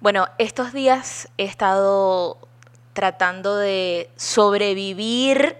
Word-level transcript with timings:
Bueno, 0.00 0.28
estos 0.38 0.74
días 0.74 1.28
he 1.38 1.44
estado 1.44 2.38
tratando 2.92 3.56
de 3.56 4.10
sobrevivir 4.16 5.56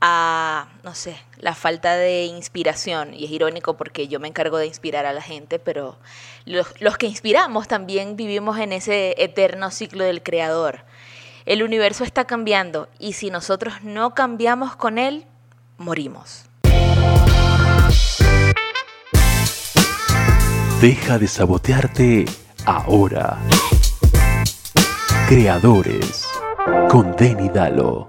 a, 0.00 0.68
no 0.84 0.94
sé, 0.94 1.18
la 1.38 1.56
falta 1.56 1.96
de 1.96 2.26
inspiración. 2.26 3.14
Y 3.14 3.24
es 3.24 3.30
irónico 3.32 3.76
porque 3.76 4.06
yo 4.06 4.20
me 4.20 4.28
encargo 4.28 4.58
de 4.58 4.66
inspirar 4.66 5.06
a 5.06 5.12
la 5.12 5.22
gente, 5.22 5.58
pero 5.58 5.98
los, 6.44 6.96
que 6.98 7.06
inspiramos 7.06 7.66
también 7.66 8.14
vivimos 8.16 8.58
en 8.58 8.72
ese 8.72 9.16
eterno 9.18 9.72
ciclo 9.72 10.04
del 10.04 10.22
creador. 10.22 10.84
El 11.44 11.64
universo 11.64 12.04
está 12.04 12.26
cambiando 12.26 12.88
y 13.00 13.14
si 13.14 13.30
nosotros 13.30 13.82
no 13.82 14.14
cambiamos 14.14 14.76
con 14.76 14.98
él, 14.98 15.26
morimos. 15.78 16.44
Deja 20.80 21.18
de 21.18 21.26
sabotearte 21.26 22.24
ahora. 22.68 23.38
Creadores 25.26 26.28
con 26.88 27.16
Denny 27.16 27.48
Dalo. 27.48 28.08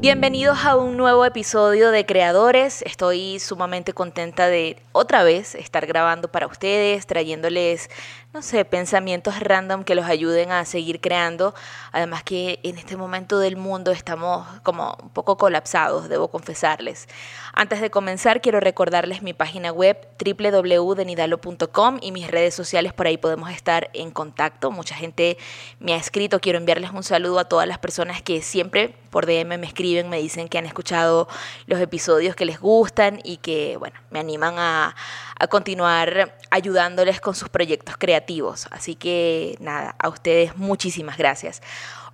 Bienvenidos 0.00 0.64
a 0.64 0.76
un 0.76 0.96
nuevo 0.96 1.26
episodio 1.26 1.90
de 1.90 2.06
Creadores. 2.06 2.80
Estoy 2.86 3.38
sumamente 3.38 3.92
contenta 3.92 4.48
de 4.48 4.78
otra 4.92 5.24
vez 5.24 5.54
estar 5.54 5.84
grabando 5.84 6.28
para 6.32 6.46
ustedes, 6.46 7.06
trayéndoles, 7.06 7.90
no 8.32 8.40
sé, 8.40 8.64
pensamientos 8.64 9.40
random 9.40 9.84
que 9.84 9.94
los 9.94 10.06
ayuden 10.06 10.52
a 10.52 10.64
seguir 10.64 11.02
creando. 11.02 11.54
Además 11.92 12.22
que 12.24 12.60
en 12.62 12.78
este 12.78 12.96
momento 12.96 13.38
del 13.38 13.58
mundo 13.58 13.90
estamos 13.92 14.48
como 14.62 14.96
un 15.02 15.10
poco 15.10 15.36
colapsados, 15.36 16.08
debo 16.08 16.28
confesarles. 16.28 17.06
Antes 17.52 17.82
de 17.82 17.90
comenzar, 17.90 18.40
quiero 18.40 18.58
recordarles 18.58 19.20
mi 19.20 19.34
página 19.34 19.70
web 19.70 19.98
www.denidalo.com 20.18 21.98
y 22.00 22.12
mis 22.12 22.30
redes 22.30 22.54
sociales, 22.54 22.94
por 22.94 23.06
ahí 23.06 23.18
podemos 23.18 23.50
estar 23.50 23.90
en 23.92 24.10
contacto. 24.12 24.70
Mucha 24.70 24.94
gente 24.94 25.36
me 25.78 25.92
ha 25.92 25.96
escrito, 25.96 26.40
quiero 26.40 26.56
enviarles 26.56 26.90
un 26.92 27.02
saludo 27.02 27.38
a 27.38 27.44
todas 27.44 27.68
las 27.68 27.78
personas 27.78 28.22
que 28.22 28.40
siempre 28.40 28.94
por 29.10 29.26
DM 29.26 29.58
me 29.58 29.66
escriben, 29.66 30.08
me 30.08 30.18
dicen 30.18 30.48
que 30.48 30.58
han 30.58 30.66
escuchado 30.66 31.28
los 31.66 31.80
episodios 31.80 32.34
que 32.36 32.44
les 32.44 32.60
gustan 32.60 33.20
y 33.24 33.38
que, 33.38 33.76
bueno, 33.76 33.98
me 34.10 34.20
animan 34.20 34.58
a, 34.58 34.94
a 35.38 35.46
continuar 35.48 36.38
ayudándoles 36.50 37.20
con 37.20 37.34
sus 37.34 37.48
proyectos 37.48 37.96
creativos. 37.96 38.68
Así 38.70 38.94
que 38.94 39.56
nada, 39.60 39.94
a 39.98 40.08
ustedes 40.08 40.56
muchísimas 40.56 41.18
gracias. 41.18 41.60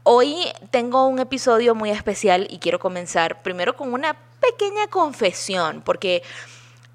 Hoy 0.03 0.37
tengo 0.71 1.07
un 1.09 1.19
episodio 1.19 1.75
muy 1.75 1.91
especial 1.91 2.47
y 2.49 2.59
quiero 2.59 2.79
comenzar 2.79 3.43
primero 3.43 3.77
con 3.77 3.93
una 3.93 4.17
pequeña 4.41 4.87
confesión, 4.87 5.83
porque 5.85 6.23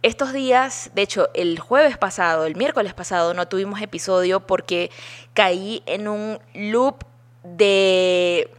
estos 0.01 0.33
días, 0.33 0.91
de 0.95 1.01
hecho 1.03 1.29
el 1.33 1.59
jueves 1.59 1.97
pasado, 1.97 2.45
el 2.45 2.55
miércoles 2.55 2.93
pasado, 2.93 3.33
no 3.33 3.47
tuvimos 3.47 3.81
episodio 3.81 4.39
porque 4.39 4.89
caí 5.33 5.83
en 5.85 6.07
un 6.07 6.39
loop 6.53 7.03
de 7.43 8.49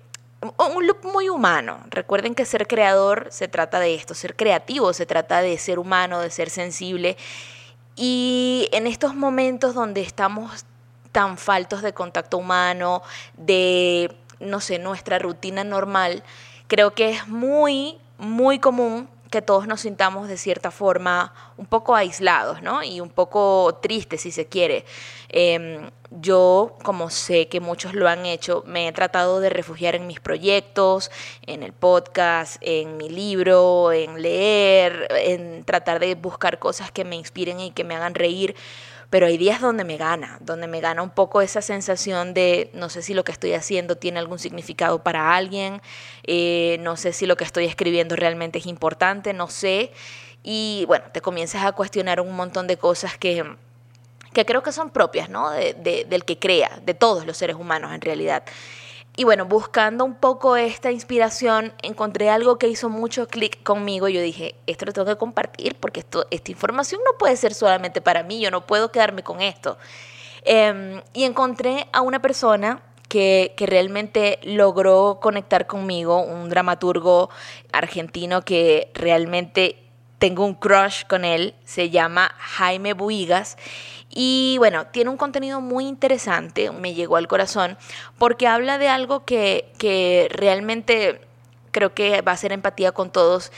un 0.43 0.87
loop 0.87 1.05
muy 1.05 1.29
humano. 1.29 1.81
Recuerden 1.91 2.35
que 2.35 2.45
ser 2.45 2.67
creador 2.67 3.29
se 3.31 3.49
trata 3.49 3.79
de 3.81 3.95
esto, 3.95 4.15
ser 4.15 4.37
creativo 4.37 4.93
se 4.93 5.07
trata 5.07 5.41
de 5.41 5.57
ser 5.59 5.79
humano, 5.79 6.21
de 6.21 6.31
ser 6.31 6.51
sensible. 6.51 7.17
Y 7.95 8.69
en 8.73 8.87
estos 8.87 9.15
momentos 9.15 9.75
donde 9.75 10.01
estamos 10.01 10.65
tan 11.13 11.39
faltos 11.39 11.83
de 11.83 11.93
contacto 11.93 12.39
humano, 12.39 13.03
de 13.37 14.17
no 14.41 14.61
sé, 14.61 14.79
nuestra 14.79 15.19
rutina 15.19 15.63
normal, 15.63 16.23
creo 16.67 16.95
que 16.95 17.11
es 17.11 17.29
muy, 17.29 17.99
muy 18.19 18.59
común 18.59 19.09
que 19.33 19.43
todos 19.43 19.67
nos 19.67 19.81
sintamos 19.81 20.29
de 20.29 20.37
cierta 20.37 20.71
forma 20.71 21.35
un 21.57 21.67
poco 21.67 21.97
aislados, 21.97 22.63
¿no? 22.63 22.85
Y 22.85 23.01
un 23.01 23.09
poco 23.09 23.81
tristes, 23.83 24.21
si 24.21 24.31
se 24.31 24.47
quiere. 24.47 24.85
Em, 25.31 25.91
yo, 26.11 26.77
como 26.85 27.09
sé 27.09 27.49
que 27.49 27.59
muchos 27.61 27.95
lo 27.95 28.09
han 28.09 28.27
hecho, 28.27 28.63
me 28.67 28.87
he 28.87 28.93
tratado 28.93 29.41
de 29.41 29.49
refugiar 29.49 29.95
en 29.97 30.07
mis 30.07 30.21
proyectos, 30.21 31.11
en 31.47 31.63
el 31.63 31.73
podcast, 31.73 32.59
en 32.61 32.99
mi 32.99 33.09
libro, 33.09 33.91
en 33.93 34.21
leer, 34.21 35.09
en 35.11 35.65
tratar 35.65 35.99
de 35.99 36.15
buscar 36.15 36.59
cosas 36.59 36.93
que 36.93 37.05
me 37.05 37.17
inspiren 37.17 37.59
y 37.59 37.71
que 37.71 37.85
me 37.85 37.97
hagan 37.97 38.15
reír 38.15 38.55
pero 39.13 39.27
hay 39.27 39.37
días 39.37 39.61
donde 39.61 39.85
me 39.85 39.99
gana, 39.99 40.39
donde 40.41 40.67
me 40.67 40.81
gana 40.81 41.03
un 41.03 41.11
poco 41.11 41.43
esa 41.43 41.61
sensación 41.61 42.33
de 42.33 42.71
no 42.73 42.89
sé 42.89 43.03
si 43.03 43.13
lo 43.13 43.25
que 43.25 43.33
estoy 43.33 43.53
haciendo 43.53 43.97
tiene 43.97 44.19
algún 44.19 44.39
significado 44.39 45.03
para 45.03 45.37
alguien, 45.37 45.83
eh, 46.23 46.79
no 46.81 46.97
sé 46.97 47.13
si 47.13 47.27
lo 47.27 47.37
que 47.37 47.45
estoy 47.45 47.67
escribiendo 47.67 48.17
realmente 48.17 48.59
es 48.59 48.65
importante, 48.65 49.35
no 49.35 49.49
sé. 49.49 49.93
Y 50.43 50.87
bueno, 50.87 51.05
te 51.13 51.21
comienzas 51.21 51.63
a 51.67 51.73
cuestionar 51.73 52.23
un 52.23 52.35
montón 52.35 52.67
de 52.67 52.79
cosas 52.79 53.19
que, 53.19 53.45
que 54.33 54.47
creo 54.47 54.63
que 54.63 54.73
son 54.73 54.89
propias, 54.89 55.29
¿no? 55.29 55.51
del 55.51 56.25
que 56.25 56.39
crea, 56.39 56.81
de 56.83 56.95
todos 56.95 57.27
los 57.27 57.37
seres 57.37 57.57
humanos 57.57 57.93
en 57.93 58.01
realidad. 58.01 58.45
Y 59.15 59.25
bueno, 59.25 59.45
buscando 59.45 60.07
un 60.07 60.15
poco 60.15 60.57
esta 60.57 60.91
inspiración, 60.91 61.75
encontré 61.83 62.31
algo 62.31 62.59
que 62.59 62.69
hizo 62.69 62.89
mucho 62.89 63.29
clic 63.29 63.63
conmigo. 63.63 64.09
Yo 64.09 64.23
dije, 64.23 64.55
esto 64.67 64.87
lo 64.87 64.93
tengo 64.93 65.07
que 65.07 65.19
compartir 65.19 65.77
porque 65.79 66.01
esto, 66.01 66.27
esta 66.31 66.51
información 66.51 67.03
no 67.05 67.19
puede 67.19 67.37
ser 67.37 67.53
solamente 67.53 68.01
para 68.01 68.23
mí, 68.23 68.41
yo 68.41 68.51
no 68.51 68.67
puedo 68.67 68.91
quedarme 68.91 69.23
con 69.23 69.43
esto. 69.43 69.77
Em, 70.45 71.03
y 71.13 71.25
encontré 71.25 71.89
a 71.93 72.01
una 72.01 72.23
persona 72.23 72.83
que, 73.09 73.53
que, 73.57 73.67
realmente 73.67 74.41
logró 74.45 75.19
conectar 75.21 75.67
conmigo, 75.67 76.23
un 76.23 76.49
dramaturgo 76.49 77.29
argentino 77.71 78.43
que 78.43 78.91
realmente 78.95 79.82
tengo 80.23 80.47
un 80.47 80.55
crush 80.55 81.03
con 81.09 81.25
él, 81.25 81.53
se 81.65 81.91
llama 81.91 82.33
Jaime 82.39 82.93
Buigas 82.93 83.57
y 84.09 84.55
bueno, 84.59 84.87
tiene 84.87 85.11
un 85.11 85.17
contenido 85.17 85.61
muy 85.61 85.85
interesante, 85.89 86.71
me 86.71 86.95
llegó 86.95 87.17
al 87.17 87.27
corazón, 87.27 87.77
porque 88.19 88.47
habla 88.47 88.79
de 88.79 88.87
algo 88.87 89.25
que, 89.25 89.73
que 89.79 90.29
realmente 90.31 91.23
creo 91.73 91.93
que 91.93 92.23
va 92.23 92.31
a 92.31 92.37
ser 92.37 92.53
empatía 92.53 92.93
con 92.93 93.11
todos 93.11 93.51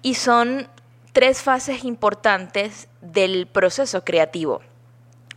y 0.00 0.14
son 0.14 0.68
tres 1.12 1.42
fases 1.42 1.82
importantes 1.82 2.86
del 3.00 3.48
proceso 3.48 4.04
creativo. 4.04 4.62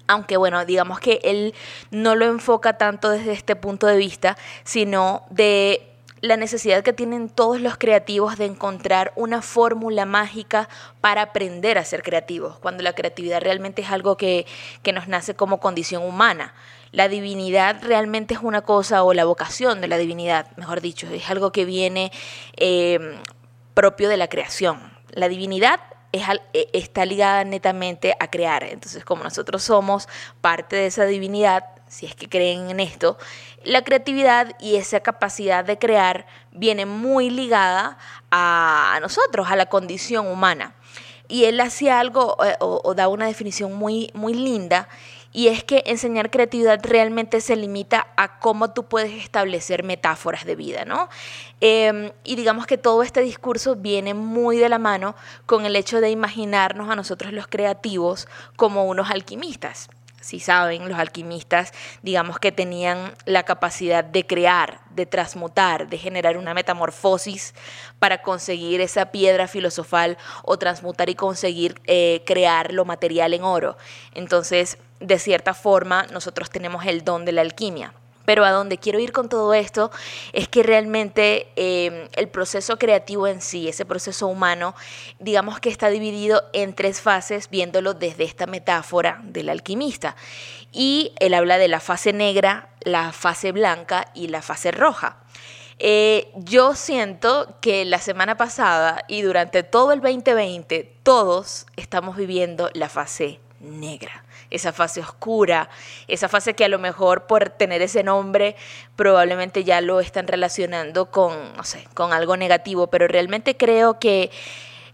Aunque 0.05 0.37
bueno, 0.37 0.65
digamos 0.65 0.99
que 0.99 1.19
él 1.23 1.55
no 1.89 2.13
lo 2.13 2.25
enfoca 2.25 2.77
tanto 2.77 3.09
desde 3.09 3.31
este 3.31 3.55
punto 3.55 3.87
de 3.87 3.97
vista, 3.97 4.37
sino 4.63 5.23
de 5.31 5.94
la 6.25 6.37
necesidad 6.37 6.83
que 6.83 6.93
tienen 6.93 7.29
todos 7.29 7.61
los 7.61 7.77
creativos 7.77 8.37
de 8.37 8.45
encontrar 8.45 9.13
una 9.15 9.41
fórmula 9.41 10.05
mágica 10.05 10.67
para 11.01 11.21
aprender 11.21 11.77
a 11.77 11.85
ser 11.85 12.03
creativos, 12.03 12.57
cuando 12.59 12.83
la 12.83 12.93
creatividad 12.93 13.41
realmente 13.41 13.81
es 13.81 13.91
algo 13.91 14.17
que, 14.17 14.45
nos 14.93 15.07
nace 15.07 15.35
como 15.35 15.59
condición 15.59 16.03
humana. 16.03 16.53
La 16.91 17.07
divinidad 17.09 17.83
realmente 17.83 18.33
es 18.33 18.39
una 18.41 18.61
cosa, 18.61 19.03
o 19.03 19.13
la 19.13 19.25
vocación 19.25 19.81
de 19.81 19.87
la 19.87 19.97
divinidad, 19.97 20.55
mejor 20.57 20.81
dicho, 20.81 21.07
es 21.07 21.29
algo 21.29 21.51
que 21.51 21.65
viene 21.65 22.11
eh, 22.57 23.19
propio 23.73 24.09
de 24.09 24.17
la 24.17 24.27
creación. 24.27 24.79
La 25.11 25.27
divinidad 25.27 25.79
e, 26.53 26.69
está 26.73 27.05
ligada 27.05 27.43
netamente 27.43 28.15
a 28.19 28.29
crear. 28.29 28.63
Entonces, 28.63 29.03
como 29.05 29.23
nosotros 29.23 29.63
somos 29.63 30.07
parte 30.41 30.75
de 30.75 30.87
esa 30.87 31.05
divinidad, 31.05 31.65
si 31.87 32.05
es 32.05 32.15
que 32.15 32.27
creen 32.27 32.69
en 32.69 32.79
esto, 32.79 33.17
la 33.63 33.83
creatividad 33.83 34.55
y 34.59 34.75
esa 34.75 34.99
capacidad 34.99 35.63
de 35.63 35.77
crear 35.77 36.25
viene 36.51 36.85
muy 36.85 37.29
ligada 37.29 37.97
a 38.31 38.97
nosotros, 39.01 39.49
a 39.49 39.55
la 39.55 39.67
condición 39.67 40.27
humana. 40.27 40.75
Y 41.27 41.45
él 41.45 41.59
hacía 41.59 41.99
algo 41.99 42.37
eh, 42.43 42.55
o, 42.59 42.93
da 42.93 43.07
una 43.07 43.25
definición 43.25 43.73
muy, 43.73 44.11
muy 44.13 44.33
linda 44.33 44.87
y 45.35 45.49
es 45.49 45.65
que 45.65 45.83
enseñar 45.85 46.31
creatividad 46.31 46.79
realmente 46.81 47.41
se 47.41 47.57
limita 47.57 48.07
a 48.15 48.39
cómo 48.39 48.71
tú 48.71 48.85
puedes 48.85 49.11
establecer 49.21 49.83
metáforas 49.83 50.45
de 50.45 50.55
vida, 50.55 50.85
¿no? 50.85 51.09
Em, 51.59 52.13
y 52.23 52.37
digamos 52.37 52.65
que 52.67 52.77
todo 52.77 53.03
este 53.03 53.19
discurso 53.19 53.75
viene 53.75 54.13
muy 54.13 54.57
de 54.57 54.69
la 54.69 54.79
mano 54.79 55.13
con 55.45 55.65
el 55.65 55.75
hecho 55.75 55.99
de 55.99 56.09
imaginarnos 56.09 56.89
a 56.89 56.95
nosotros 56.95 57.33
los 57.33 57.47
creativos 57.47 58.29
como 58.55 58.85
unos 58.85 59.11
alquimistas 59.11 59.89
si 60.25 60.39
saben, 60.39 60.89
los 60.89 60.97
alquimistas, 60.97 61.71
digamos 62.01 62.39
que 62.39 62.51
tenían 62.51 63.13
la 63.25 63.43
capacidad 63.43 64.03
de 64.03 64.25
crear, 64.25 64.79
de 64.89 65.05
transmutar, 65.05 65.87
de 65.87 65.99
generar 65.99 66.37
una 66.37 66.55
metamorfosis 66.55 67.53
para 67.99 68.23
conseguir 68.23 68.81
esa 68.81 69.11
piedra 69.11 69.47
filosofal 69.47 70.17
o 70.41 70.57
transmutar 70.57 71.11
y 71.11 71.15
conseguir 71.15 71.79
eh, 71.85 72.23
crear 72.25 72.73
lo 72.73 72.85
material 72.85 73.35
en 73.35 73.43
oro. 73.43 73.77
Entonces, 74.15 74.79
de 74.99 75.19
cierta 75.19 75.53
forma, 75.53 76.07
nosotros 76.11 76.49
tenemos 76.49 76.85
el 76.85 77.03
don 77.03 77.25
de 77.25 77.31
la 77.31 77.41
alquimia. 77.41 77.93
Pero 78.25 78.43
a 78.43 78.51
donde 78.51 78.79
quiero 78.79 78.99
ir 78.99 79.11
con 79.11 79.29
todo 79.29 79.53
esto 79.53 79.91
es 80.33 80.47
que 80.47 80.63
realmente 80.63 81.47
em, 81.55 82.07
el 82.13 82.27
proceso 82.27 82.77
creativo 82.77 83.27
en 83.27 83.39
sí, 83.41 83.67
ese 83.67 83.85
proceso 83.85 84.27
humano, 84.27 84.75
digamos 85.19 85.59
que 85.59 85.69
está 85.69 85.89
dividido 85.89 86.43
en 86.53 86.73
tres 86.73 87.01
fases, 87.01 87.49
viéndolo 87.49 87.93
desde 87.93 88.23
esta 88.23 88.47
metáfora 88.47 89.21
del 89.23 89.49
alquimista. 89.49 90.15
Y 90.71 91.13
él 91.19 91.35
habla 91.35 91.57
de 91.57 91.67
la 91.67 91.79
fase 91.79 92.13
negra, 92.13 92.69
la 92.81 93.11
fase 93.11 93.51
blanca 93.51 94.07
y 94.15 94.27
la 94.27 94.41
fase 94.41 94.71
roja. 94.71 95.17
Eh, 95.77 96.31
yo 96.35 96.73
siento 96.73 97.57
que 97.59 97.83
la 97.83 97.99
semana 97.99 98.37
pasada 98.37 99.03
y 99.09 99.21
durante 99.21 99.61
todo 99.61 99.91
el 99.91 99.99
2020 99.99 100.99
todos 101.03 101.65
estamos 101.75 102.15
viviendo 102.15 102.69
la 102.73 102.87
fase 102.87 103.39
negra. 103.59 104.24
Esa 104.49 104.71
fase 104.73 105.01
oscura, 105.01 105.69
esa 106.07 106.29
fase 106.29 106.53
que 106.53 106.65
a 106.65 106.69
lo 106.69 106.79
mejor 106.79 107.27
por 107.27 107.49
tener 107.49 107.81
ese 107.81 108.03
nombre 108.03 108.55
probablemente 108.95 109.63
ya 109.63 109.81
lo 109.81 109.99
están 109.99 110.27
relacionando 110.27 111.11
con, 111.11 111.55
no 111.55 111.63
sé, 111.63 111.87
con 111.93 112.13
algo 112.13 112.37
negativo, 112.37 112.87
pero 112.87 113.07
realmente 113.07 113.57
creo 113.57 113.99
que 113.99 114.31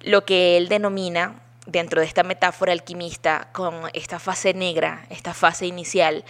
lo 0.01 0.25
que 0.25 0.57
él 0.57 0.67
denomina 0.67 1.41
dentro 1.65 2.01
de 2.01 2.07
esta 2.07 2.23
metáfora 2.23 2.71
alquimista 2.71 3.49
con 3.51 3.89
esta 3.93 4.19
fase 4.19 4.53
negra, 4.53 5.05
esta 5.09 5.33
fase 5.33 5.67
inicial, 5.67 6.23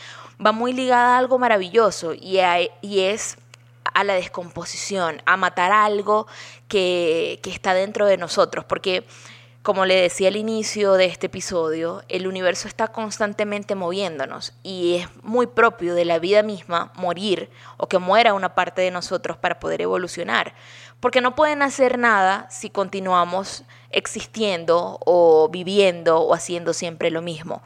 va 0.43 0.51
muy 0.51 0.73
ligada 0.73 1.15
a 1.15 1.17
algo 1.17 1.39
maravilloso 1.39 2.13
y, 2.13 2.39
y 2.81 2.99
es 3.01 3.37
a 3.93 4.03
la 4.03 4.13
descomposición, 4.13 5.21
a 5.25 5.37
matar 5.37 5.71
algo 5.71 6.27
que, 6.67 7.39
que 7.43 7.49
está 7.49 7.73
dentro 7.73 8.05
de 8.05 8.17
nosotros, 8.17 8.65
porque 8.65 9.05
como 9.61 9.85
le 9.85 9.95
decía 9.95 10.29
al 10.29 10.37
inicio 10.37 10.93
de 10.93 11.05
este 11.05 11.27
episodio, 11.27 12.01
el 12.09 12.25
universo 12.25 12.67
está 12.67 12.87
constantemente 12.87 13.75
moviéndonos 13.75 14.53
y 14.63 14.95
es 14.95 15.07
muy 15.21 15.45
propio 15.45 15.93
de 15.93 16.03
la 16.03 16.17
vida 16.17 16.41
misma 16.41 16.91
morir 16.95 17.51
o 17.77 17.87
que 17.87 17.99
muera 17.99 18.33
una 18.33 18.55
parte 18.55 18.81
de 18.81 18.89
nosotros 18.89 19.37
para 19.37 19.59
poder 19.59 19.81
evolucionar, 19.81 20.55
porque 20.99 21.21
no 21.21 21.35
pueden 21.35 21.61
hacer 21.61 21.99
nada 21.99 22.47
si 22.49 22.71
continuamos 22.71 23.63
existiendo 23.91 24.97
o 25.05 25.47
viviendo 25.49 26.21
o 26.21 26.33
haciendo 26.33 26.73
siempre 26.73 27.11
lo 27.11 27.21
mismo. 27.21 27.61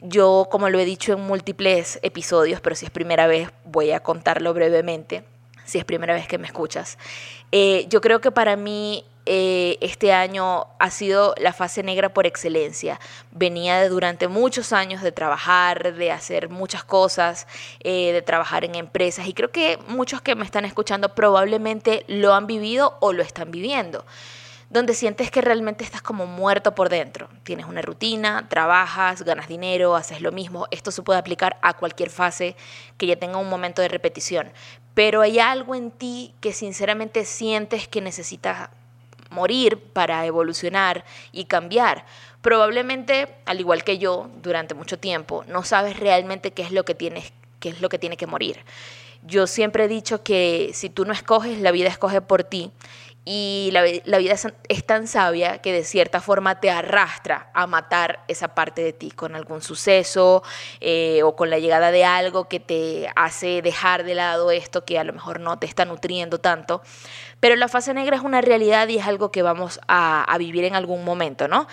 Yo, 0.00 0.48
como 0.50 0.70
lo 0.70 0.78
he 0.78 0.86
dicho 0.86 1.12
en 1.12 1.20
múltiples 1.20 1.98
episodios, 2.02 2.62
pero 2.62 2.74
si 2.74 2.86
es 2.86 2.90
primera 2.90 3.26
vez 3.26 3.50
voy 3.64 3.90
a 3.90 4.00
contarlo 4.00 4.54
brevemente, 4.54 5.24
si 5.68 5.76
es 5.76 5.84
primera 5.84 6.14
vez 6.14 6.26
que 6.26 6.38
me 6.38 6.46
escuchas, 6.46 6.96
eh, 7.52 7.86
yo 7.90 8.00
creo 8.00 8.22
que 8.22 8.30
para 8.30 8.56
mí 8.56 9.04
eh, 9.26 9.76
este 9.82 10.14
año 10.14 10.66
ha 10.78 10.90
sido 10.90 11.34
la 11.36 11.52
fase 11.52 11.82
negra 11.82 12.08
por 12.08 12.26
excelencia. 12.26 12.98
Venía 13.32 13.78
de, 13.78 13.90
durante 13.90 14.28
muchos 14.28 14.72
años 14.72 15.02
de 15.02 15.12
trabajar, 15.12 15.94
de 15.94 16.10
hacer 16.10 16.48
muchas 16.48 16.84
cosas, 16.84 17.46
eh, 17.80 18.12
de 18.12 18.22
trabajar 18.22 18.64
en 18.64 18.76
empresas 18.76 19.26
y 19.26 19.34
creo 19.34 19.52
que 19.52 19.78
muchos 19.88 20.22
que 20.22 20.34
me 20.34 20.46
están 20.46 20.64
escuchando 20.64 21.14
probablemente 21.14 22.06
lo 22.08 22.32
han 22.32 22.46
vivido 22.46 22.96
o 23.00 23.12
lo 23.12 23.22
están 23.22 23.50
viviendo 23.50 24.06
donde 24.70 24.92
sientes 24.92 25.30
que 25.30 25.40
realmente 25.40 25.82
estás 25.82 26.02
como 26.02 26.26
muerto 26.26 26.74
por 26.74 26.88
dentro. 26.90 27.28
Tienes 27.42 27.66
una 27.66 27.80
rutina, 27.80 28.48
trabajas, 28.48 29.22
ganas 29.22 29.48
dinero, 29.48 29.96
haces 29.96 30.20
lo 30.20 30.30
mismo. 30.30 30.66
Esto 30.70 30.90
se 30.90 31.02
puede 31.02 31.18
aplicar 31.18 31.58
a 31.62 31.74
cualquier 31.74 32.10
fase 32.10 32.54
que 32.98 33.06
ya 33.06 33.16
tenga 33.16 33.38
un 33.38 33.48
momento 33.48 33.80
de 33.80 33.88
repetición. 33.88 34.52
Pero 34.98 35.20
hay 35.20 35.38
algo 35.38 35.76
en 35.76 35.92
ti 35.92 36.34
que 36.40 36.52
sinceramente 36.52 37.24
sientes 37.24 37.86
que 37.86 38.00
necesitas 38.00 38.68
morir 39.30 39.78
para 39.78 40.26
evolucionar 40.26 41.04
y 41.30 41.44
cambiar. 41.44 42.04
Probablemente, 42.42 43.28
al 43.46 43.60
igual 43.60 43.84
que 43.84 43.98
yo, 43.98 44.28
durante 44.42 44.74
mucho 44.74 44.98
tiempo, 44.98 45.44
no 45.46 45.62
sabes 45.62 46.00
realmente 46.00 46.50
qué 46.50 46.62
es 46.62 46.72
lo 46.72 46.84
que 46.84 46.96
tienes, 46.96 47.32
qué 47.60 47.68
es 47.68 47.80
lo 47.80 47.88
que 47.88 48.00
tiene 48.00 48.16
que 48.16 48.26
morir. 48.26 48.58
Yo 49.22 49.46
siempre 49.46 49.84
he 49.84 49.88
dicho 49.88 50.22
que 50.22 50.70
si 50.74 50.90
tú 50.90 51.04
no 51.04 51.12
escoges, 51.12 51.60
la 51.60 51.70
vida 51.70 51.88
escoge 51.88 52.20
por 52.20 52.44
ti 52.44 52.72
y 53.30 53.68
la, 53.72 53.82
vida 53.82 54.34
es, 54.68 54.86
tan 54.86 55.06
sabia 55.06 55.58
que 55.58 55.70
de 55.70 55.84
cierta 55.84 56.22
forma 56.22 56.60
te 56.60 56.70
arrastra 56.70 57.50
a 57.52 57.66
matar 57.66 58.24
esa 58.26 58.54
parte 58.54 58.82
de 58.82 58.94
ti 58.94 59.10
con 59.10 59.36
algún 59.36 59.60
suceso 59.60 60.42
eh, 60.80 61.22
o 61.22 61.36
con 61.36 61.50
la 61.50 61.58
llegada 61.58 61.90
de 61.90 62.06
algo 62.06 62.48
que 62.48 62.58
te 62.58 63.10
hace 63.16 63.60
dejar 63.60 64.04
de 64.04 64.14
lado 64.14 64.50
esto 64.50 64.86
que 64.86 64.98
a 64.98 65.04
lo 65.04 65.12
mejor 65.12 65.40
no 65.40 65.58
te 65.58 65.66
está 65.66 65.84
nutriendo 65.84 66.38
tanto. 66.38 66.80
Pero 67.38 67.54
la 67.56 67.68
fase 67.68 67.92
negra 67.92 68.16
es 68.16 68.22
una 68.22 68.40
realidad 68.40 68.88
y 68.88 68.96
es 68.96 69.06
algo 69.06 69.30
que 69.30 69.42
vamos 69.42 69.78
a, 69.88 70.24
a 70.24 70.38
vivir 70.38 70.64
en 70.64 70.74
algún 70.74 71.04
momento, 71.04 71.48
¿no? 71.48 71.68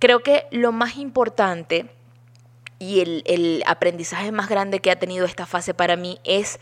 Creo 0.00 0.24
que 0.24 0.48
lo 0.50 0.72
más 0.72 0.96
importante 0.96 1.88
y 2.84 3.00
el, 3.00 3.22
el 3.26 3.62
aprendizaje 3.66 4.30
más 4.30 4.48
grande 4.48 4.80
que 4.80 4.90
ha 4.90 4.98
tenido 4.98 5.24
esta 5.24 5.46
fase 5.46 5.72
para 5.72 5.96
mí 5.96 6.20
es 6.24 6.60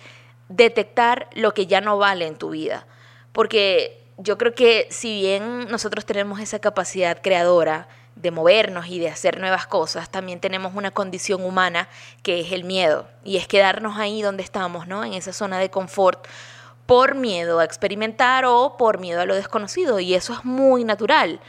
detectar 0.48 1.28
lo 1.34 1.52
que 1.52 1.66
ya 1.66 1.80
no 1.80 1.98
vale 1.98 2.26
en 2.26 2.36
tu 2.36 2.50
vida. 2.50 2.86
Porque 3.32 4.04
yo 4.18 4.38
creo 4.38 4.54
que 4.54 4.86
si 4.90 5.22
bien 5.22 5.68
nosotros 5.68 6.06
tenemos 6.06 6.38
esa 6.40 6.60
capacidad 6.60 7.20
creadora 7.20 7.88
de 8.14 8.30
movernos 8.30 8.86
y 8.86 8.98
de 8.98 9.08
hacer 9.08 9.40
nuevas 9.40 9.66
cosas, 9.66 10.10
también 10.10 10.38
tenemos 10.38 10.74
una 10.74 10.90
condición 10.90 11.42
humana 11.42 11.88
que 12.22 12.40
es 12.40 12.52
el 12.52 12.64
miedo 12.64 13.08
y 13.24 13.38
es 13.38 13.48
quedarnos 13.48 13.98
ahí 13.98 14.22
donde 14.22 14.42
estamos, 14.42 14.86
¿no? 14.86 15.04
En 15.04 15.14
esa 15.14 15.32
zona 15.32 15.58
de 15.58 15.70
confort 15.70 16.26
por 16.86 17.14
miedo 17.14 17.58
a 17.58 17.64
experimentar 17.64 18.44
o 18.44 18.76
por 18.76 18.98
miedo 18.98 19.20
a 19.20 19.26
lo 19.26 19.34
desconocido 19.34 19.98
y 19.98 20.14
eso 20.14 20.34
es 20.34 20.44
muy 20.44 20.84
natural, 20.84 21.40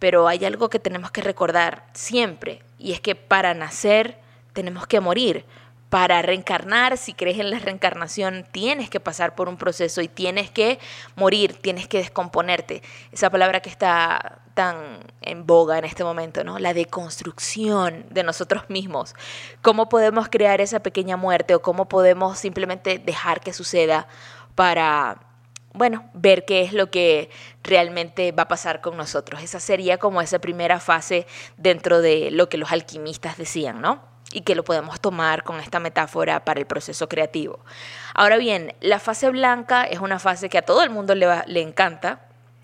pero 0.00 0.26
hay 0.26 0.44
algo 0.44 0.68
que 0.68 0.80
tenemos 0.80 1.12
que 1.12 1.20
recordar 1.20 1.86
siempre 1.92 2.64
y 2.76 2.90
es 2.90 3.00
que 3.00 3.14
para 3.14 3.54
nacer 3.54 4.18
tenemos 4.52 4.88
que 4.88 4.98
morir 4.98 5.46
para 5.90 6.22
reencarnar, 6.22 6.96
si 6.96 7.14
crees 7.14 7.40
en 7.40 7.50
la 7.50 7.58
reencarnación, 7.58 8.46
tienes 8.52 8.88
que 8.88 9.00
pasar 9.00 9.34
por 9.34 9.48
un 9.48 9.56
proceso 9.56 10.00
y 10.00 10.06
tienes 10.06 10.48
que 10.48 10.78
morir, 11.16 11.54
tienes 11.60 11.88
que 11.88 11.98
descomponerte. 11.98 12.80
Esa 13.10 13.28
palabra 13.28 13.60
que 13.60 13.68
está 13.68 14.38
tan 14.54 15.00
en 15.20 15.46
boga 15.46 15.78
en 15.78 15.84
este 15.84 16.04
momento, 16.04 16.44
¿no? 16.44 16.60
La 16.60 16.74
deconstrucción 16.74 18.06
de 18.08 18.22
nosotros 18.22 18.70
mismos. 18.70 19.16
¿Cómo 19.62 19.88
podemos 19.88 20.28
crear 20.28 20.60
esa 20.60 20.78
pequeña 20.78 21.16
muerte 21.16 21.56
o 21.56 21.62
cómo 21.62 21.88
podemos 21.88 22.38
simplemente 22.38 23.00
dejar 23.00 23.40
que 23.40 23.52
suceda 23.52 24.06
para 24.54 25.29
bueno, 25.72 26.10
ver 26.14 26.44
qué 26.44 26.62
es 26.62 26.72
lo 26.72 26.90
que 26.90 27.30
realmente 27.62 28.32
va 28.32 28.44
a 28.44 28.48
pasar 28.48 28.80
con 28.80 28.96
nosotros. 28.96 29.42
Esa 29.42 29.60
sería 29.60 29.98
como 29.98 30.20
esa 30.20 30.38
primera 30.38 30.80
fase 30.80 31.26
dentro 31.56 32.00
de 32.00 32.30
lo 32.30 32.48
que 32.48 32.58
los 32.58 32.72
alquimistas 32.72 33.36
decían, 33.38 33.80
¿no? 33.80 34.10
y 34.32 34.42
que 34.42 34.54
lo 34.54 34.64
podemos 34.64 35.00
tomar 35.00 35.42
con 35.42 35.58
esta 35.58 35.80
metáfora 35.80 36.44
para 36.44 36.60
el 36.60 36.66
proceso 36.66 37.08
creativo. 37.08 37.60
Ahora 38.14 38.36
bien, 38.36 38.74
la 38.80 39.00
fase 39.00 39.28
blanca 39.30 39.84
es 39.84 39.98
una 39.98 40.18
fase 40.18 40.48
que 40.48 40.58
a 40.58 40.62
todo 40.62 40.82
el 40.82 40.90
mundo 40.90 41.14
le, 41.14 41.26
le 41.46 41.60
encanta, 41.60 42.20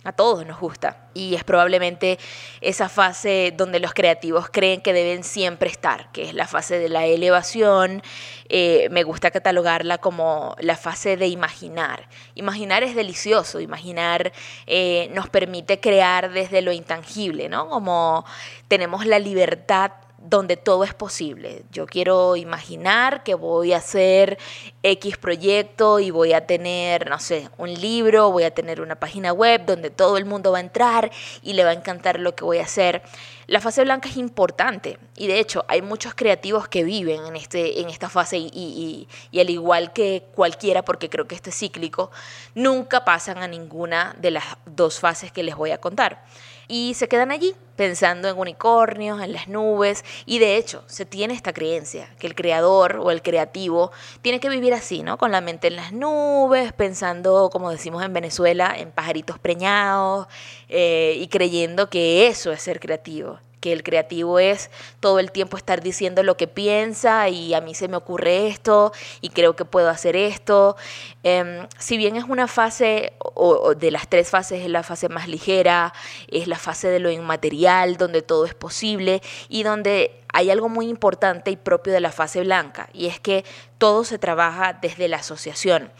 a 0.07 0.13
todos 0.13 0.47
nos 0.47 0.61
gusta, 0.61 1.09
y 1.15 1.35
es 1.35 1.45
probablemente 1.45 2.19
esa 2.61 2.89
fase 2.89 3.53
donde 3.57 3.81
los 3.81 3.93
creativos 3.93 4.49
creen 4.51 4.81
que 4.81 4.93
deben 4.93 5.25
siempre 5.25 5.69
estar, 5.69 6.11
que 6.13 6.23
es 6.23 6.35
la 6.35 6.47
fase 6.47 6.79
de 6.79 6.89
la 6.89 7.07
elevación. 7.07 8.03
Eh, 8.49 8.89
me 8.91 9.03
gusta 9.03 9.31
catalogarla 9.31 9.99
como 9.99 10.55
la 10.61 10.77
fase 10.77 11.17
de 11.17 11.29
imaginar. 11.29 12.09
Imaginar 12.35 12.83
es 12.83 12.95
delicioso, 12.95 13.61
imaginar 13.61 14.33
eh, 14.67 15.11
nos 15.13 15.29
permite 15.29 15.81
crear 15.81 16.33
desde 16.33 16.63
lo 16.63 16.73
intangible, 16.73 17.49
¿no? 17.49 17.69
Como 17.69 18.25
tenemos 18.69 19.07
la 19.07 19.19
libertad 19.19 19.93
donde 20.29 20.57
todo 20.57 20.83
es 20.83 20.93
posible. 20.93 21.65
Yo 21.71 21.87
quiero 21.87 22.35
imaginar 22.35 23.23
que 23.23 23.35
voy 23.35 23.73
a 23.73 23.77
hacer 23.77 24.39
X 24.83 25.17
proyecto 25.19 26.01
y 26.01 26.11
voy 26.11 26.33
a 26.33 26.47
tener, 26.47 27.09
no 27.09 27.21
sé, 27.21 27.49
un 27.59 27.73
libro, 27.73 28.33
voy 28.33 28.43
a 28.43 28.51
tener 28.53 28.81
una 28.81 28.97
página 28.97 29.33
web 29.33 29.65
donde 29.65 29.91
todo 29.91 30.17
el 30.17 30.25
mundo 30.25 30.51
va 30.51 30.59
a 30.59 30.63
entrar 30.63 31.13
y 31.43 31.53
le 31.53 31.63
va 31.63 31.71
a 31.71 31.75
encantar 31.75 32.19
lo 32.19 32.35
que 32.35 32.45
voy 32.45 32.59
a 32.59 32.65
hacer. 32.65 33.03
La 33.47 33.61
fase 33.61 33.85
blanca 33.85 34.09
es 34.09 34.17
importante 34.17 34.99
y 35.17 35.29
de 35.29 35.39
hecho 35.39 35.65
hay 35.69 35.81
muchos 35.81 36.15
creativos 36.15 36.67
que 36.67 36.83
viven 36.83 37.25
en, 37.25 37.37
este, 37.37 37.81
en 37.81 37.89
esta 37.89 38.09
fase 38.09 38.39
y, 38.39 39.07
al 39.33 39.51
igual 39.51 39.93
que 39.93 40.25
cualquiera, 40.35 40.85
porque 40.85 41.09
creo 41.09 41.29
que 41.29 41.37
esto 41.37 41.51
es 41.51 41.57
cíclico, 41.57 42.11
nunca 42.57 43.05
pasan 43.05 43.39
a 43.39 43.47
ninguna 43.47 44.17
de 44.19 44.33
las 44.33 44.45
dos 44.67 44.99
fases 44.99 45.31
que 45.31 45.45
les 45.45 45.55
voy 45.55 45.71
a 45.71 45.79
contar 45.79 46.25
y 46.69 46.95
se 46.95 47.09
quedan 47.09 47.31
allí 47.31 47.55
pensando 47.77 48.29
en 48.29 48.39
unicornios, 48.39 49.23
en 49.23 49.33
las 49.33 49.49
nubes 49.49 50.05
y 50.25 50.39
de 50.39 50.57
hecho 50.57 50.83
se 50.87 51.05
tiene 51.05 51.35
esta 51.35 51.53
creencia 51.53 52.09
que 52.19 52.27
el 52.27 52.35
creador 52.35 52.99
o 53.03 53.11
el 53.11 53.23
creativo 53.23 53.93
tiene 54.23 54.41
que 54.41 54.49
vivir 54.49 54.75
así, 54.75 55.03
¿no? 55.03 55.19
Con 55.19 55.31
la 55.31 55.41
mente 55.41 55.69
en 55.69 55.77
las 55.77 55.93
nubes, 55.93 56.73
pensando, 56.73 57.51
como 57.53 57.71
decimos 57.71 58.03
en 58.03 58.13
Venezuela, 58.13 58.75
en 58.77 58.91
pajaritos 58.91 59.39
preñados 59.39 60.27
eh, 60.69 61.17
y 61.19 61.29
creyendo 61.29 61.91
que 61.91 62.29
eso 62.29 62.51
es 62.53 62.63
ser 62.63 62.81
creativo 62.81 63.39
que 63.67 63.73
el 63.73 63.83
creativo 63.83 64.39
es 64.39 64.71
todo 65.01 65.19
el 65.19 65.33
tiempo 65.33 65.57
estar 65.57 65.83
diciendo 65.83 66.23
lo 66.23 66.37
que 66.37 66.47
piensa 66.47 67.29
y 67.29 67.53
a 67.53 67.61
mí 67.61 67.75
se 67.75 67.89
me 67.89 67.97
ocurre 67.97 68.47
esto 68.47 68.93
y 69.21 69.31
creo 69.31 69.57
que 69.57 69.65
puedo 69.65 69.89
hacer 69.89 70.15
esto. 70.15 70.77
Em, 71.25 71.67
si 71.77 71.97
bien 71.97 72.15
es 72.15 72.23
una 72.23 72.47
fase, 72.47 73.15
o, 73.19 73.75
de 73.75 73.91
las 73.91 74.07
tres 74.09 74.31
fases 74.31 74.63
es 74.63 74.71
la 74.71 74.85
fase 74.85 75.09
más 75.09 75.27
ligera, 75.27 75.93
es 76.29 76.47
la 76.47 76.59
fase 76.59 76.87
de 76.87 77.01
lo 77.01 77.11
inmaterial, 77.11 77.97
donde 77.97 78.23
todo 78.23 78.45
es 78.45 78.55
posible 78.55 79.21
y 79.49 79.65
donde 79.65 80.23
hay 80.33 80.53
algo 80.53 80.69
muy 80.69 80.89
importante 80.89 81.51
y 81.51 81.57
propio 81.57 81.93
de 81.93 82.01
la 82.01 82.13
fase 82.13 82.43
blanca, 82.43 82.89
y 82.93 83.07
es 83.07 83.19
que 83.19 83.45
todo 83.79 84.05
se 84.05 84.21
trabaja 84.21 84.75
desde 84.75 85.09
la 85.09 85.17
asociación. 85.17 85.91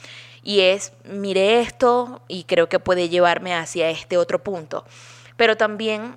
Y 0.45 0.61
es, 0.61 0.93
mire 1.03 1.59
esto 1.59 2.23
y 2.29 2.45
creo 2.45 2.69
que 2.69 2.79
puede 2.79 3.09
llevarme 3.09 3.57
hacia 3.57 3.91
este 3.91 4.19
otro 4.19 4.45
punto. 4.45 4.85
Pero 5.37 5.57
también 5.57 6.17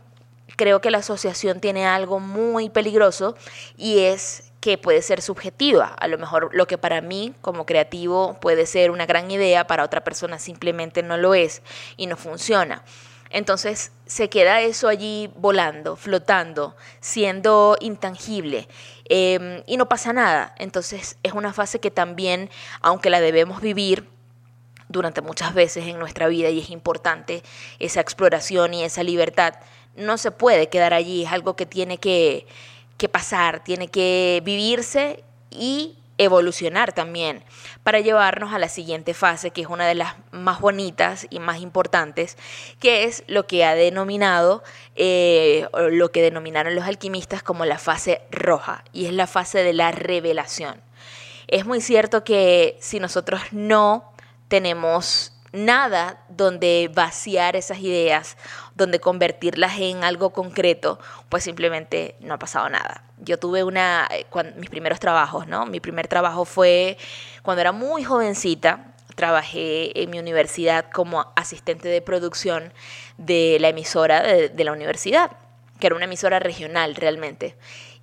creo 0.59 0.81
que 0.81 0.91
la 0.91 0.97
asociación 0.97 1.61
tiene 1.61 1.85
algo 1.85 2.19
muy 2.19 2.69
peligroso 2.69 3.33
y 3.77 3.99
es 3.99 4.51
que 4.59 4.77
puede 4.77 5.01
ser 5.01 5.21
subjetiva. 5.21 5.85
A 5.85 6.09
lo 6.09 6.17
mejor 6.17 6.49
lo 6.51 6.67
que 6.67 6.77
para 6.77 6.99
mí 6.99 7.33
como 7.39 7.65
creativo 7.65 8.37
puede 8.41 8.65
ser 8.65 8.91
una 8.91 9.05
gran 9.05 9.31
idea, 9.31 9.67
para 9.67 9.85
otra 9.85 10.03
persona 10.03 10.37
simplemente 10.37 11.01
no 11.01 11.15
lo 11.15 11.33
es 11.33 11.61
y 11.95 12.07
no 12.07 12.17
funciona. 12.17 12.83
Entonces 13.29 13.93
se 14.05 14.27
queda 14.27 14.59
eso 14.59 14.89
allí 14.89 15.31
volando, 15.37 15.95
flotando, 15.95 16.75
siendo 16.99 17.77
intangible 17.79 18.67
em, 19.05 19.63
y 19.65 19.77
no 19.77 19.87
pasa 19.87 20.11
nada. 20.11 20.53
Entonces 20.57 21.15
es 21.23 21.31
una 21.31 21.53
fase 21.53 21.79
que 21.79 21.89
también, 21.89 22.49
aunque 22.81 23.09
la 23.09 23.21
debemos 23.21 23.61
vivir 23.61 24.09
durante 24.89 25.21
muchas 25.21 25.53
veces 25.53 25.85
en 25.85 25.99
nuestra 25.99 26.27
vida 26.27 26.49
y 26.49 26.59
es 26.59 26.69
importante 26.69 27.43
esa 27.77 28.01
exploración 28.01 28.73
y 28.73 28.83
esa 28.83 29.03
libertad, 29.03 29.53
no 29.99 30.17
se 30.17 30.31
puede 30.31 30.69
quedar 30.69 30.93
allí, 30.93 31.25
es 31.25 31.31
algo 31.31 31.55
que 31.55 31.65
tiene 31.65 31.99
que, 31.99 32.47
que 32.97 33.09
pasar, 33.09 33.63
tiene 33.63 33.89
que 33.89 34.41
vivirse 34.43 35.23
y 35.51 35.99
evolucionar 36.19 36.91
también 36.91 37.43
para 37.81 38.01
llevarnos 38.01 38.53
a 38.53 38.59
la 38.59 38.67
siguiente 38.67 39.13
fase, 39.13 39.51
que 39.51 39.61
es 39.61 39.67
una 39.67 39.87
de 39.87 39.95
las 39.95 40.15
más 40.31 40.59
bonitas 40.59 41.25
y 41.29 41.39
más 41.39 41.61
importantes, 41.61 42.37
que 42.79 43.05
es 43.05 43.23
lo 43.27 43.47
que 43.47 43.63
ha 43.63 43.73
denominado, 43.73 44.61
eh, 44.95 45.67
lo 45.91 46.11
que 46.11 46.21
denominaron 46.21 46.75
los 46.75 46.85
alquimistas 46.85 47.41
como 47.41 47.65
la 47.65 47.79
fase 47.79 48.21
roja, 48.31 48.83
y 48.91 49.05
es 49.05 49.13
la 49.13 49.27
fase 49.27 49.63
de 49.63 49.73
la 49.73 49.91
revelación. 49.91 50.81
Es 51.47 51.65
muy 51.65 51.79
cierto 51.79 52.23
que 52.23 52.77
si 52.81 52.99
nosotros 52.99 53.41
no 53.51 54.13
tenemos 54.49 55.38
nada 55.51 56.23
donde 56.29 56.89
vaciar 56.93 57.55
esas 57.55 57.79
ideas, 57.79 58.37
donde 58.75 58.99
convertirlas 58.99 59.79
en 59.79 60.03
algo 60.03 60.31
concreto, 60.31 60.99
pues 61.29 61.43
simplemente 61.43 62.15
no 62.19 62.33
ha 62.33 62.39
pasado 62.39 62.69
nada. 62.69 63.03
Yo 63.19 63.37
tuve 63.37 63.63
una, 63.63 64.07
eh, 64.11 64.25
mis 64.55 64.69
primeros 64.69 64.99
trabajos, 64.99 65.47
¿no? 65.47 65.65
Mi 65.65 65.79
primer 65.79 66.07
trabajo 66.07 66.45
fue 66.45 66.97
cuando 67.43 67.61
era 67.61 67.71
muy 67.71 68.03
jovencita, 68.03 68.93
trabajé 69.15 70.01
en 70.01 70.09
mi 70.09 70.19
universidad 70.19 70.89
como 70.91 71.33
asistente 71.35 71.89
de 71.89 72.01
producción 72.01 72.71
de 73.17 73.57
la 73.59 73.69
emisora 73.69 74.21
de 74.21 74.63
la 74.63 74.71
universidad, 74.71 75.31
que 75.79 75.87
era 75.87 75.95
una 75.95 76.05
emisora 76.05 76.39
regional 76.39 76.95
realmente. 76.95 77.57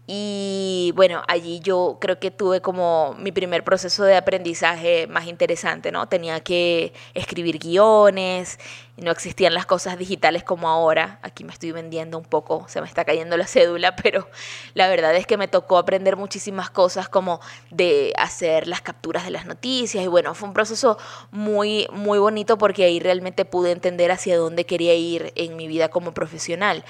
Y 0.08 0.92
bueno, 0.94 1.22
allí 1.26 1.58
yo 1.60 1.98
creo 2.00 2.20
que 2.20 2.30
tuve 2.30 2.60
como 2.60 3.16
mi 3.18 3.32
primer 3.32 3.64
proceso 3.64 4.04
de 4.04 4.16
aprendizaje 4.16 5.08
más 5.08 5.26
interesante, 5.26 5.90
¿no? 5.90 6.08
Tenía 6.08 6.38
que 6.40 6.92
escribir 7.14 7.58
guiones, 7.58 8.58
no 8.96 9.10
existían 9.10 9.52
las 9.52 9.66
cosas 9.66 9.98
digitales 9.98 10.44
como 10.44 10.68
ahora. 10.68 11.18
Aquí 11.22 11.42
me 11.42 11.52
estoy 11.52 11.72
vendiendo 11.72 12.18
un 12.18 12.24
poco, 12.24 12.66
se 12.68 12.80
me 12.80 12.86
está 12.86 13.04
cayendo 13.04 13.36
la 13.36 13.48
cédula, 13.48 13.96
pero 14.02 14.28
la 14.74 14.88
verdad 14.88 15.14
es 15.16 15.26
que 15.26 15.36
me 15.36 15.48
tocó 15.48 15.76
aprender 15.76 16.16
muchísimas 16.16 16.70
cosas 16.70 17.08
como 17.08 17.40
de 17.70 18.12
hacer 18.16 18.68
las 18.68 18.82
capturas 18.82 19.24
de 19.24 19.32
las 19.32 19.44
noticias 19.44 20.04
y 20.04 20.06
bueno, 20.06 20.34
fue 20.34 20.48
un 20.48 20.54
proceso 20.54 20.98
muy 21.32 21.88
muy 21.90 22.18
bonito 22.20 22.58
porque 22.58 22.84
ahí 22.84 23.00
realmente 23.00 23.44
pude 23.44 23.72
entender 23.72 24.12
hacia 24.12 24.36
dónde 24.38 24.66
quería 24.66 24.94
ir 24.94 25.32
en 25.34 25.56
mi 25.56 25.66
vida 25.66 25.88
como 25.88 26.14
profesional. 26.14 26.84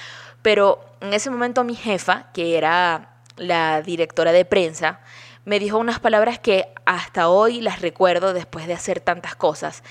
Pero 0.47 0.79
en 1.01 1.13
ese 1.13 1.29
momento 1.29 1.65
mi 1.65 1.75
jefa, 1.75 2.27
que 2.33 2.57
era 2.57 3.09
la 3.37 3.83
directora 3.83 4.31
de 4.31 4.45
prensa, 4.45 5.01
me 5.45 5.59
dijo 5.59 5.77
unas 5.77 5.99
palabras 5.99 6.39
que 6.39 6.69
hasta 6.85 7.31
hoy 7.31 7.61
las 7.61 7.83
recuerdo 7.83 8.33
después 8.33 8.69
de 8.69 8.75
hacer 8.75 9.01
tantas 9.01 9.35
cosas. 9.35 9.83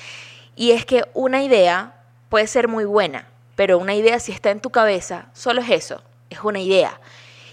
Y 0.56 0.72
es 0.72 0.86
que 0.86 1.04
una 1.14 1.44
idea 1.44 1.96
puede 2.30 2.48
ser 2.48 2.70
muy 2.70 2.86
buena, 2.86 3.28
pero 3.58 3.78
una 3.78 3.96
idea 3.96 4.18
si 4.22 4.32
está 4.32 4.50
en 4.50 4.62
tu 4.62 4.70
cabeza, 4.70 5.26
solo 5.34 5.60
es 5.60 5.70
eso, 5.70 6.02
es 6.30 6.40
una 6.40 6.62
idea. 6.62 7.02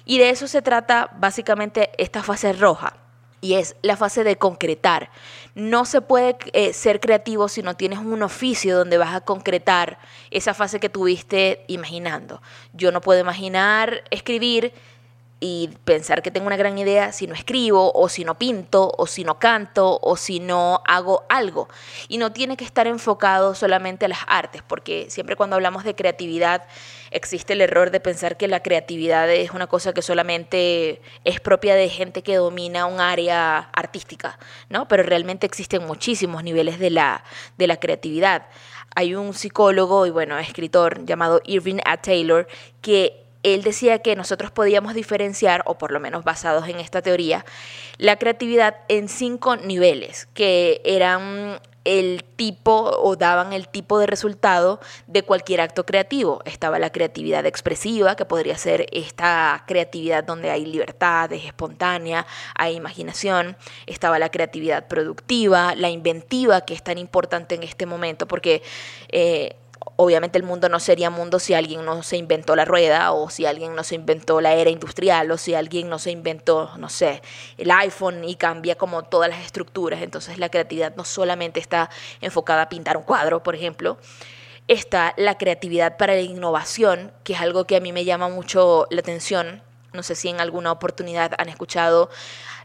Y 0.04 0.18
de 0.18 0.30
eso 0.30 0.46
se 0.46 0.62
trata 0.62 1.10
básicamente 1.18 1.90
esta 1.98 2.22
fase 2.22 2.52
roja 2.52 3.01
y 3.42 3.54
es 3.54 3.76
la 3.82 3.98
fase 3.98 4.24
de 4.24 4.36
concretar. 4.36 5.10
No 5.54 5.84
se 5.84 6.00
puede 6.00 6.36
eh, 6.54 6.72
ser 6.72 7.00
creativo 7.00 7.48
si 7.48 7.62
no 7.62 7.76
tienes 7.76 7.98
un 7.98 8.22
oficio 8.22 8.78
donde 8.78 8.96
vas 8.96 9.14
a 9.14 9.20
concretar 9.20 9.98
esa 10.30 10.54
fase 10.54 10.80
que 10.80 10.88
tuviste 10.88 11.64
imaginando. 11.66 12.40
Yo 12.72 12.92
no 12.92 13.02
puedo 13.02 13.20
imaginar 13.20 14.04
escribir 14.10 14.72
y 15.44 15.70
pensar 15.84 16.22
que 16.22 16.30
tengo 16.30 16.46
una 16.46 16.56
gran 16.56 16.78
idea 16.78 17.10
si 17.10 17.26
no 17.26 17.34
escribo 17.34 17.90
o 17.96 18.08
si 18.08 18.24
no 18.24 18.38
pinto 18.38 18.92
o 18.96 19.08
si 19.08 19.24
no 19.24 19.40
canto 19.40 19.98
o 20.00 20.16
si 20.16 20.38
no 20.38 20.80
hago 20.86 21.24
algo. 21.28 21.68
Y 22.06 22.18
no 22.18 22.30
tiene 22.30 22.56
que 22.56 22.64
estar 22.64 22.86
enfocado 22.86 23.56
solamente 23.56 24.04
a 24.04 24.08
las 24.08 24.20
artes, 24.28 24.62
porque 24.62 25.10
siempre 25.10 25.34
cuando 25.34 25.56
hablamos 25.56 25.82
de 25.82 25.96
creatividad 25.96 26.62
existe 27.10 27.54
el 27.54 27.60
error 27.60 27.90
de 27.90 27.98
pensar 27.98 28.36
que 28.36 28.46
la 28.46 28.62
creatividad 28.62 29.28
es 29.32 29.50
una 29.50 29.66
cosa 29.66 29.92
que 29.92 30.00
solamente 30.00 31.02
es 31.24 31.40
propia 31.40 31.74
de 31.74 31.88
gente 31.88 32.22
que 32.22 32.36
domina 32.36 32.86
un 32.86 33.00
área 33.00 33.68
artística, 33.72 34.38
¿no? 34.68 34.86
Pero 34.86 35.02
realmente 35.02 35.44
existen 35.44 35.84
muchísimos 35.84 36.44
niveles 36.44 36.78
de 36.78 36.90
la, 36.90 37.24
de 37.58 37.66
la 37.66 37.80
creatividad. 37.80 38.46
Hay 38.94 39.16
un 39.16 39.34
psicólogo 39.34 40.06
y 40.06 40.10
bueno, 40.10 40.38
escritor 40.38 41.04
llamado 41.04 41.40
Irving 41.44 41.80
A. 41.84 41.96
Taylor 41.96 42.46
que 42.80 43.21
él 43.42 43.62
decía 43.62 44.00
que 44.00 44.16
nosotros 44.16 44.50
podíamos 44.50 44.94
diferenciar, 44.94 45.62
o 45.66 45.78
por 45.78 45.92
lo 45.92 46.00
menos 46.00 46.24
basados 46.24 46.68
en 46.68 46.78
esta 46.78 47.02
teoría, 47.02 47.44
la 47.98 48.16
creatividad 48.16 48.76
en 48.88 49.08
cinco 49.08 49.56
niveles, 49.56 50.28
que 50.34 50.80
eran 50.84 51.60
el 51.84 52.24
tipo 52.36 52.72
o 52.72 53.16
daban 53.16 53.52
el 53.52 53.68
tipo 53.68 53.98
de 53.98 54.06
resultado 54.06 54.80
de 55.06 55.22
cualquier 55.22 55.60
acto 55.60 55.84
creativo. 55.84 56.40
Estaba 56.44 56.78
la 56.78 56.90
creatividad 56.90 57.44
expresiva, 57.46 58.14
que 58.16 58.24
podría 58.24 58.56
ser 58.56 58.86
esta 58.92 59.64
creatividad 59.66 60.24
donde 60.24 60.50
hay 60.50 60.64
libertad, 60.64 61.32
es 61.32 61.44
espontánea, 61.44 62.26
hay 62.54 62.76
imaginación. 62.76 63.56
Estaba 63.86 64.18
la 64.18 64.30
creatividad 64.30 64.86
productiva, 64.86 65.74
la 65.74 65.90
inventiva, 65.90 66.60
que 66.62 66.74
es 66.74 66.82
tan 66.82 66.98
importante 66.98 67.54
en 67.54 67.62
este 67.62 67.86
momento, 67.86 68.28
porque 68.28 68.62
eh, 69.08 69.56
obviamente 69.96 70.38
el 70.38 70.44
mundo 70.44 70.68
no 70.68 70.80
sería 70.80 71.10
mundo 71.10 71.38
si 71.38 71.54
alguien 71.54 71.84
no 71.84 72.02
se 72.02 72.16
inventó 72.16 72.56
la 72.56 72.64
rueda 72.64 73.12
o 73.12 73.30
si 73.30 73.46
alguien 73.46 73.74
no 73.74 73.84
se 73.84 73.94
inventó 73.94 74.40
la 74.40 74.54
era 74.54 74.70
industrial 74.70 75.30
o 75.30 75.38
si 75.38 75.54
alguien 75.54 75.88
no 75.88 75.98
se 75.98 76.10
inventó, 76.10 76.70
no 76.76 76.88
sé, 76.88 77.22
el 77.58 77.70
iPhone 77.70 78.24
y 78.24 78.36
cambia 78.36 78.76
como 78.76 79.02
todas 79.02 79.28
las 79.28 79.44
estructuras. 79.44 80.02
Entonces 80.02 80.38
la 80.38 80.48
creatividad 80.48 80.94
no 80.96 81.04
solamente 81.04 81.60
está 81.60 81.90
enfocada 82.20 82.62
a 82.62 82.68
pintar 82.68 82.96
un 82.96 83.02
cuadro, 83.02 83.42
por 83.42 83.54
ejemplo, 83.54 83.98
está 84.68 85.14
la 85.16 85.36
creatividad 85.38 85.96
para 85.96 86.14
la 86.14 86.20
innovación, 86.20 87.12
que 87.24 87.34
es 87.34 87.40
algo 87.40 87.66
que 87.66 87.76
a 87.76 87.80
mí 87.80 87.92
me 87.92 88.04
llama 88.04 88.28
mucho 88.28 88.86
la 88.90 89.00
atención. 89.00 89.62
No 89.92 90.02
sé 90.02 90.14
si 90.14 90.28
en 90.28 90.40
alguna 90.40 90.72
oportunidad 90.72 91.32
han 91.38 91.48
escuchado 91.48 92.10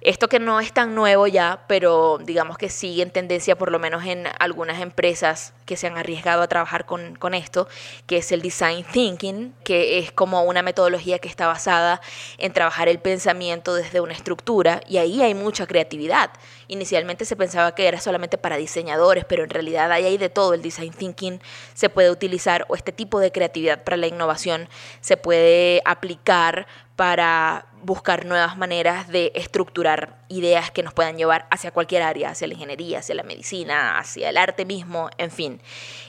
esto 0.02 0.30
que 0.30 0.40
no 0.40 0.60
es 0.60 0.74
tan 0.74 0.94
nuevo 0.94 1.26
ya, 1.28 1.64
pero 1.68 2.20
digamos 2.24 2.58
que 2.58 2.70
sigue 2.70 3.02
en 3.02 3.10
tendencia 3.10 3.58
por 3.58 3.72
lo 3.72 3.80
menos 3.80 4.06
en 4.06 4.28
algunas 4.40 4.80
empresas 4.80 5.54
que 5.66 5.76
se 5.76 5.88
han 5.88 5.98
arriesgado 5.98 6.44
a 6.44 6.48
trabajar 6.48 6.86
con, 6.86 7.16
con 7.16 7.34
esto, 7.34 7.68
que 8.06 8.18
es 8.18 8.32
el 8.32 8.42
design 8.42 8.86
thinking, 8.86 9.54
que 9.64 10.00
es 10.00 10.12
como 10.12 10.44
una 10.44 10.62
metodología 10.62 11.20
que 11.20 11.28
está 11.28 11.48
basada 11.48 12.00
en 12.38 12.54
trabajar 12.54 12.88
el 12.90 13.00
pensamiento 13.00 13.74
desde 13.74 14.00
una 14.00 14.14
estructura 14.14 14.82
y 14.88 14.98
ahí 14.98 15.22
hay 15.24 15.34
mucha 15.34 15.66
creatividad. 15.66 16.30
Inicialmente 16.68 17.26
se 17.26 17.36
pensaba 17.36 17.74
que 17.74 17.88
era 17.88 18.00
solamente 18.00 18.38
para 18.38 18.58
diseñadores, 18.58 19.26
pero 19.26 19.44
en 19.44 19.50
realidad 19.50 19.92
ahí 19.92 20.06
hay 20.06 20.18
de 20.18 20.30
todo. 20.30 20.54
El 20.54 20.62
design 20.62 20.92
thinking 20.92 21.40
se 21.74 21.90
puede 21.90 22.12
utilizar 22.12 22.66
o 22.68 22.76
este 22.76 22.92
tipo 22.92 23.20
de 23.20 23.32
creatividad 23.32 23.84
para 23.84 23.98
la 23.98 24.08
innovación 24.08 24.70
se 25.02 25.18
puede 25.18 25.82
aplicar 25.86 26.68
para 26.96 27.68
buscar 27.82 28.26
nuevas 28.26 28.58
maneras 28.58 29.08
de 29.08 29.32
estructurar 29.36 30.18
ideas 30.30 30.72
que 30.72 30.84
nos 30.84 30.94
puedan 30.94 31.18
llevar 31.18 31.48
hacia 31.52 31.72
cualquier 31.72 32.02
área, 32.02 32.32
hacia 32.32 32.48
la 32.48 32.54
ingeniería, 32.54 33.00
hacia 33.00 33.16
la 33.16 33.24
medicina, 33.24 33.98
hacia 33.98 34.30
el 34.30 34.38
arte 34.38 34.66
mismo, 34.66 35.10
en 35.18 35.32
fin. 35.32 35.62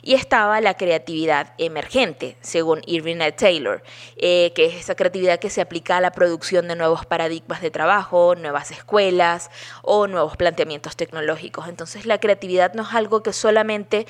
Y 0.03 0.15
estaba 0.15 0.61
la 0.61 0.75
creatividad 0.75 1.55
emergente, 1.59 2.37
según 2.41 2.83
Irving 2.87 3.19
Taylor, 3.37 3.83
eh, 4.17 4.53
que 4.55 4.67
es 4.67 4.75
esa 4.75 4.95
creatividad 4.95 5.39
que 5.39 5.51
se 5.51 5.61
aplica 5.61 5.97
a 5.97 6.01
la 6.01 6.11
producción 6.11 6.69
de 6.69 6.77
nuevos 6.77 7.07
paradigmas 7.07 7.61
de 7.61 7.71
trabajo, 7.71 8.35
nuevas 8.35 8.71
escuelas 8.71 9.51
o 9.83 10.07
nuevos 10.07 10.37
planteamientos 10.37 10.97
tecnológicos. 10.97 11.69
Entonces 11.69 12.07
la 12.07 12.19
creatividad 12.19 12.75
no 12.75 12.83
es 12.83 12.95
algo 12.95 13.23
que 13.23 13.33
solamente 13.33 14.07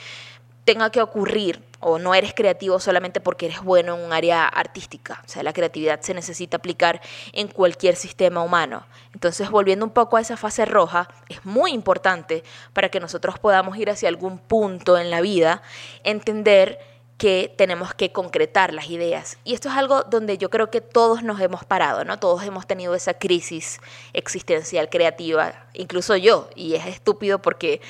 tenga 0.69 0.91
que 0.91 1.01
ocurrir 1.01 1.65
o 1.81 1.99
no 1.99 2.15
eres 2.15 2.35
creativo 2.35 2.79
solamente 2.79 3.23
porque 3.23 3.47
eres 3.47 3.63
bueno 3.63 3.97
en 3.97 4.05
un 4.05 4.13
área 4.13 4.47
artística. 4.47 5.23
O 5.25 5.29
sea, 5.29 5.43
la 5.43 5.55
creatividad 5.55 6.03
se 6.03 6.13
necesita 6.13 6.59
aplicar 6.59 7.01
en 7.33 7.49
cualquier 7.49 7.97
sistema 7.97 8.43
humano. 8.43 8.85
Entonces, 9.15 9.49
volviendo 9.49 9.87
un 9.87 9.93
poco 9.93 10.19
a 10.19 10.21
esa 10.21 10.37
fase 10.37 10.67
roja, 10.67 11.09
es 11.31 11.43
muy 11.47 11.73
importante 11.73 12.45
para 12.75 12.91
que 12.91 13.01
nosotros 13.01 13.39
podamos 13.39 13.79
ir 13.79 13.89
hacia 13.89 14.11
algún 14.11 14.39
punto 14.39 14.99
en 14.99 15.11
la 15.11 15.23
vida, 15.23 15.63
entender 16.05 16.79
que 17.17 17.51
tenemos 17.57 17.95
que 17.95 18.13
concretar 18.13 18.75
las 18.75 18.91
ideas. 18.91 19.39
Y 19.45 19.55
esto 19.55 19.71
es 19.71 19.75
algo 19.75 20.03
donde 20.03 20.37
yo 20.37 20.51
creo 20.51 20.71
que 20.71 20.83
todos 20.83 21.23
nos 21.23 21.41
hemos 21.41 21.65
parado, 21.65 22.05
¿no? 22.05 22.19
Todos 22.19 22.43
hemos 22.43 22.67
tenido 22.67 22.95
esa 22.95 23.15
crisis 23.15 23.81
existencial 24.13 24.91
creativa, 24.91 25.65
incluso 25.73 26.15
yo, 26.15 26.51
y 26.55 26.75
es 26.75 26.87
estúpido 26.87 27.41
porque 27.41 27.81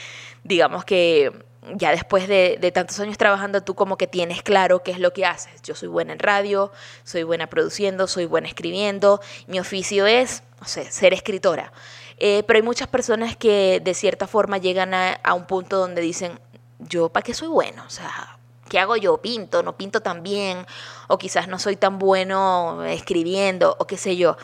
digamos 0.44 0.84
que 0.84 1.48
ya 1.74 1.90
después 1.90 2.28
de, 2.28 2.70
tantos 2.74 2.98
años 3.00 3.18
trabajando, 3.18 3.62
tú 3.62 3.74
como 3.74 3.96
que 3.96 4.06
tienes 4.06 4.42
claro 4.42 4.82
qué 4.82 4.90
es 4.90 4.98
lo 4.98 5.12
que 5.12 5.26
haces. 5.26 5.62
Yo 5.62 5.74
soy 5.74 5.88
buena 5.88 6.12
en 6.12 6.18
radio, 6.18 6.72
soy 7.04 7.22
buena 7.22 7.48
produciendo, 7.48 8.06
soy 8.06 8.26
buena 8.26 8.48
escribiendo. 8.48 9.20
Mi 9.46 9.60
oficio 9.60 10.06
es, 10.06 10.42
no 10.60 10.66
sé, 10.66 10.90
ser 10.90 11.12
escritora. 11.12 11.72
Eh, 12.18 12.42
pero 12.46 12.58
hay 12.58 12.62
muchas 12.62 12.88
personas 12.88 13.36
que 13.36 13.80
de 13.82 13.94
cierta 13.94 14.26
forma 14.26 14.58
llegan 14.58 14.92
a, 14.94 15.34
un 15.34 15.46
punto 15.46 15.78
donde 15.78 16.02
dicen, 16.02 16.40
yo 16.78 17.08
para 17.08 17.24
qué 17.24 17.34
soy 17.34 17.48
bueno, 17.48 17.84
o 17.86 17.90
sea, 17.90 18.34
¿Qué 18.68 18.78
hago 18.78 18.96
yo? 18.96 19.16
Pinto, 19.16 19.62
no 19.62 19.78
pinto 19.78 20.02
tan 20.02 20.22
bien, 20.22 20.66
o 21.06 21.16
quizás 21.16 21.48
no 21.48 21.58
soy 21.58 21.76
tan 21.76 21.98
bueno 21.98 22.84
escribiendo, 22.84 23.74
o 23.78 23.86
qué 23.86 23.96
sé 23.96 24.18
yo. 24.18 24.36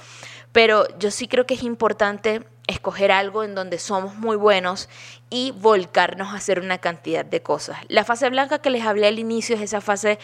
Pero 0.50 0.86
yo 0.98 1.10
sí 1.10 1.28
creo 1.28 1.44
que 1.44 1.52
es 1.52 1.62
importante 1.62 2.42
escoger 2.66 3.12
algo 3.12 3.44
en 3.44 3.54
donde 3.54 3.78
somos 3.78 4.14
muy 4.14 4.36
buenos 4.36 4.88
y 5.28 5.50
volcarnos 5.50 6.28
a 6.28 6.36
hacer 6.36 6.60
una 6.60 6.78
cantidad 6.78 7.24
de 7.24 7.42
cosas. 7.42 7.78
La 7.88 8.04
fase 8.04 8.30
blanca 8.30 8.60
que 8.60 8.70
les 8.70 8.84
hablé 8.84 9.06
al 9.06 9.18
inicio 9.18 9.56
es 9.56 9.62
esa 9.62 9.80
fase 9.80 10.18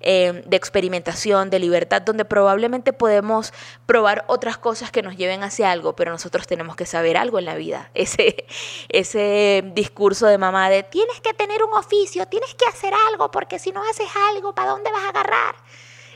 eh, 0.00 0.42
de 0.44 0.56
experimentación, 0.56 1.48
de 1.48 1.58
libertad, 1.58 2.02
donde 2.02 2.24
probablemente 2.24 2.92
podemos 2.92 3.52
probar 3.86 4.24
otras 4.26 4.58
cosas 4.58 4.90
que 4.90 5.02
nos 5.02 5.16
lleven 5.16 5.42
hacia 5.42 5.70
algo, 5.70 5.96
pero 5.96 6.10
nosotros 6.10 6.46
tenemos 6.46 6.76
que 6.76 6.84
saber 6.84 7.16
algo 7.16 7.38
en 7.38 7.46
la 7.46 7.54
vida. 7.54 7.90
Ese, 7.94 8.46
ese 8.88 9.64
discurso 9.74 10.26
de 10.26 10.38
mamá 10.38 10.68
de 10.68 10.82
tienes 10.82 11.20
que 11.20 11.34
tener 11.34 11.62
un 11.64 11.72
oficio, 11.72 12.26
tienes 12.26 12.54
que 12.54 12.66
hacer 12.66 12.92
algo, 13.10 13.30
porque 13.30 13.58
si 13.58 13.72
no 13.72 13.82
haces 13.88 14.08
algo, 14.30 14.54
¿para 14.54 14.70
dónde 14.70 14.90
vas 14.90 15.04
a 15.04 15.08
agarrar? 15.08 15.56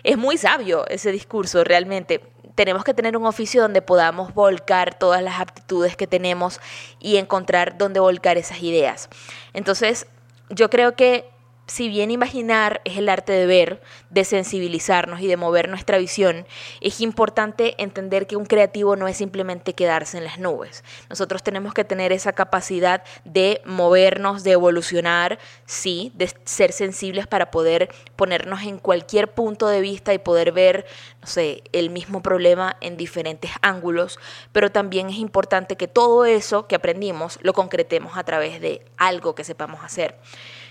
Es 0.02 0.16
muy 0.16 0.38
sabio 0.38 0.86
ese 0.88 1.12
discurso 1.12 1.64
realmente 1.64 2.20
tenemos 2.54 2.84
que 2.84 2.94
tener 2.94 3.16
un 3.16 3.26
oficio 3.26 3.62
donde 3.62 3.82
podamos 3.82 4.34
volcar 4.34 4.98
todas 4.98 5.22
las 5.22 5.40
aptitudes 5.40 5.96
que 5.96 6.06
tenemos 6.06 6.60
y 6.98 7.16
encontrar 7.16 7.78
dónde 7.78 8.00
volcar 8.00 8.38
esas 8.38 8.62
ideas. 8.62 9.08
Entonces, 9.52 10.06
yo 10.50 10.70
creo 10.70 10.96
que 10.96 11.30
si 11.70 11.88
bien 11.88 12.10
imaginar 12.10 12.80
es 12.84 12.98
el 12.98 13.08
arte 13.08 13.30
de 13.30 13.46
ver, 13.46 13.80
de 14.10 14.24
sensibilizarnos 14.24 15.20
y 15.20 15.28
de 15.28 15.36
mover 15.36 15.68
nuestra 15.68 15.98
visión, 15.98 16.44
es 16.80 17.00
importante 17.00 17.80
entender 17.80 18.26
que 18.26 18.34
un 18.34 18.44
creativo 18.44 18.96
no 18.96 19.06
es 19.06 19.16
simplemente 19.16 19.72
quedarse 19.72 20.18
en 20.18 20.24
las 20.24 20.40
nubes. 20.40 20.82
Nosotros 21.08 21.44
tenemos 21.44 21.72
que 21.72 21.84
tener 21.84 22.10
esa 22.10 22.32
capacidad 22.32 23.04
de 23.24 23.62
movernos, 23.64 24.42
de 24.42 24.50
evolucionar, 24.50 25.38
sí, 25.64 26.10
de 26.16 26.34
ser 26.44 26.72
sensibles 26.72 27.28
para 27.28 27.52
poder 27.52 27.94
ponernos 28.16 28.62
en 28.62 28.78
cualquier 28.78 29.32
punto 29.32 29.68
de 29.68 29.80
vista 29.80 30.12
y 30.12 30.18
poder 30.18 30.50
ver, 30.50 30.86
no 31.20 31.28
sé, 31.28 31.62
el 31.70 31.90
mismo 31.90 32.20
problema 32.20 32.78
en 32.80 32.96
diferentes 32.96 33.52
ángulos, 33.62 34.18
pero 34.50 34.72
también 34.72 35.08
es 35.08 35.18
importante 35.18 35.76
que 35.76 35.86
todo 35.86 36.24
eso 36.24 36.66
que 36.66 36.74
aprendimos 36.74 37.38
lo 37.42 37.52
concretemos 37.52 38.18
a 38.18 38.24
través 38.24 38.60
de 38.60 38.84
algo 38.96 39.36
que 39.36 39.44
sepamos 39.44 39.84
hacer. 39.84 40.16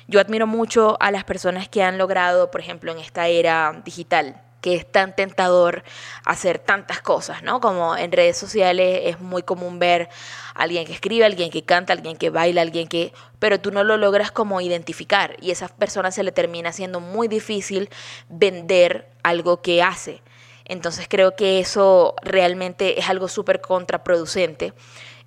Yo 0.10 0.20
admiro 0.20 0.48
mucho 0.48 0.98
a 1.00 1.12
las 1.12 1.24
personas 1.24 1.70
que 1.70 1.84
han 1.84 2.00
logrado, 2.00 2.50
por 2.50 2.62
ejemplo, 2.62 2.92
en 2.92 2.98
esta 2.98 3.28
era 3.28 3.80
digital, 3.86 4.42
que 4.60 4.74
es 4.74 4.92
tan 4.92 5.16
tentador 5.16 5.84
hacer 6.26 6.58
tantas 6.58 7.00
cosas, 7.00 7.44
¿no? 7.44 7.62
Como 7.62 7.96
en 7.96 8.12
redes 8.12 8.36
sociales 8.36 9.02
es 9.04 9.20
muy 9.20 9.44
común 9.44 9.78
ver 9.78 10.10
a 10.56 10.64
alguien 10.64 10.88
que 10.88 10.94
escribe, 10.94 11.26
alguien 11.26 11.52
que 11.52 11.64
canta, 11.64 11.94
alguien 11.94 12.18
que 12.18 12.32
baila, 12.32 12.64
alguien 12.64 12.88
que... 12.88 13.14
pero 13.38 13.60
tú 13.62 13.70
no 13.70 13.84
lo 13.84 13.98
logras 13.98 14.32
como 14.32 14.62
identificar 14.62 15.38
y 15.42 15.52
a 15.52 15.54
esa 15.54 15.68
persona 15.68 16.10
se 16.10 16.24
le 16.24 16.32
termina 16.32 16.72
siendo 16.72 17.00
muy 17.02 17.28
difícil 17.28 17.88
vender 18.30 19.12
algo 19.22 19.62
que 19.62 19.84
hace. 19.84 20.24
Entonces 20.66 21.06
creo 21.08 21.36
que 21.36 21.60
eso 21.60 22.16
realmente 22.24 23.00
es 23.00 23.08
algo 23.10 23.28
súper 23.28 23.62
contraproducente 23.62 24.74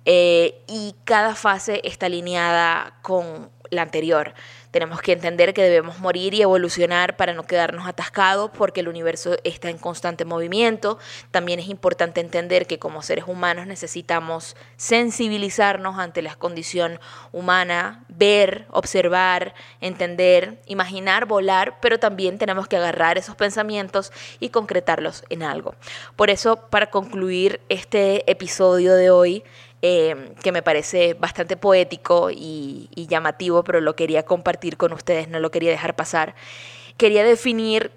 eh, 0.03 0.61
y 0.67 0.93
cada 1.05 1.35
fase 1.35 1.79
está 1.85 2.07
alineada 2.07 2.97
con 3.01 3.49
la 3.69 3.81
anterior. 3.81 4.33
Tenemos 4.71 5.01
que 5.01 5.11
entender 5.11 5.53
que 5.53 5.61
debemos 5.61 5.99
morir 5.99 6.33
y 6.33 6.41
evolucionar 6.41 7.15
para 7.15 7.33
no 7.33 7.43
quedarnos 7.43 7.87
atascados 7.87 8.49
porque 8.51 8.79
el 8.79 8.87
universo 8.87 9.37
está 9.43 9.69
en 9.69 9.77
constante 9.77 10.25
movimiento. 10.25 10.97
También 11.29 11.59
es 11.59 11.67
importante 11.67 12.21
entender 12.21 12.65
que 12.65 12.79
como 12.79 13.03
seres 13.03 13.25
humanos 13.27 13.67
necesitamos 13.67 14.55
sensibilizarnos 14.75 15.99
ante 15.99 16.23
la 16.23 16.35
condición 16.35 16.99
humana, 17.31 18.03
ver, 18.09 18.65
observar, 18.71 19.53
entender, 19.79 20.59
imaginar, 20.65 21.25
volar, 21.25 21.77
pero 21.79 21.99
también 21.99 22.39
tenemos 22.39 22.67
que 22.67 22.77
agarrar 22.77 23.17
esos 23.19 23.35
pensamientos 23.35 24.11
y 24.39 24.49
concretarlos 24.49 25.23
en 25.29 25.43
algo. 25.43 25.75
Por 26.15 26.31
eso, 26.31 26.67
para 26.69 26.89
concluir 26.89 27.61
este 27.69 28.29
episodio 28.29 28.95
de 28.95 29.11
hoy, 29.11 29.43
Em, 29.85 30.33
que 30.35 30.53
me 30.53 30.61
parece 30.61 31.13
bastante 31.13 31.57
poético 31.57 32.31
y, 32.31 32.87
y 32.95 33.07
llamativo, 33.07 33.65
pero 33.65 33.81
lo 33.81 33.97
quería 33.97 34.23
compartir 34.23 34.77
con 34.77 34.93
ustedes, 34.93 35.27
no 35.27 35.41
lo 35.41 35.51
quería 35.51 35.71
dejar 35.71 35.93
pasar. 35.93 36.35
Quería 36.95 37.25
definir 37.25 37.91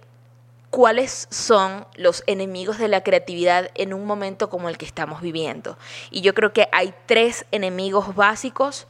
cuáles 0.70 1.28
son 1.30 1.87
los 1.94 2.24
enemigos 2.26 2.78
de 2.78 2.88
la 2.88 3.04
creatividad 3.04 3.70
en 3.76 3.94
un 3.94 4.04
momento 4.04 4.50
como 4.50 4.68
el 4.68 4.78
que 4.78 4.84
estamos 4.84 5.20
viviendo. 5.20 5.78
Y 6.11 6.22
yo 6.22 6.34
creo 6.34 6.52
que 6.52 6.68
hay 6.72 6.92
tres 7.06 7.46
enemigos 7.52 8.16
básicos 8.16 8.88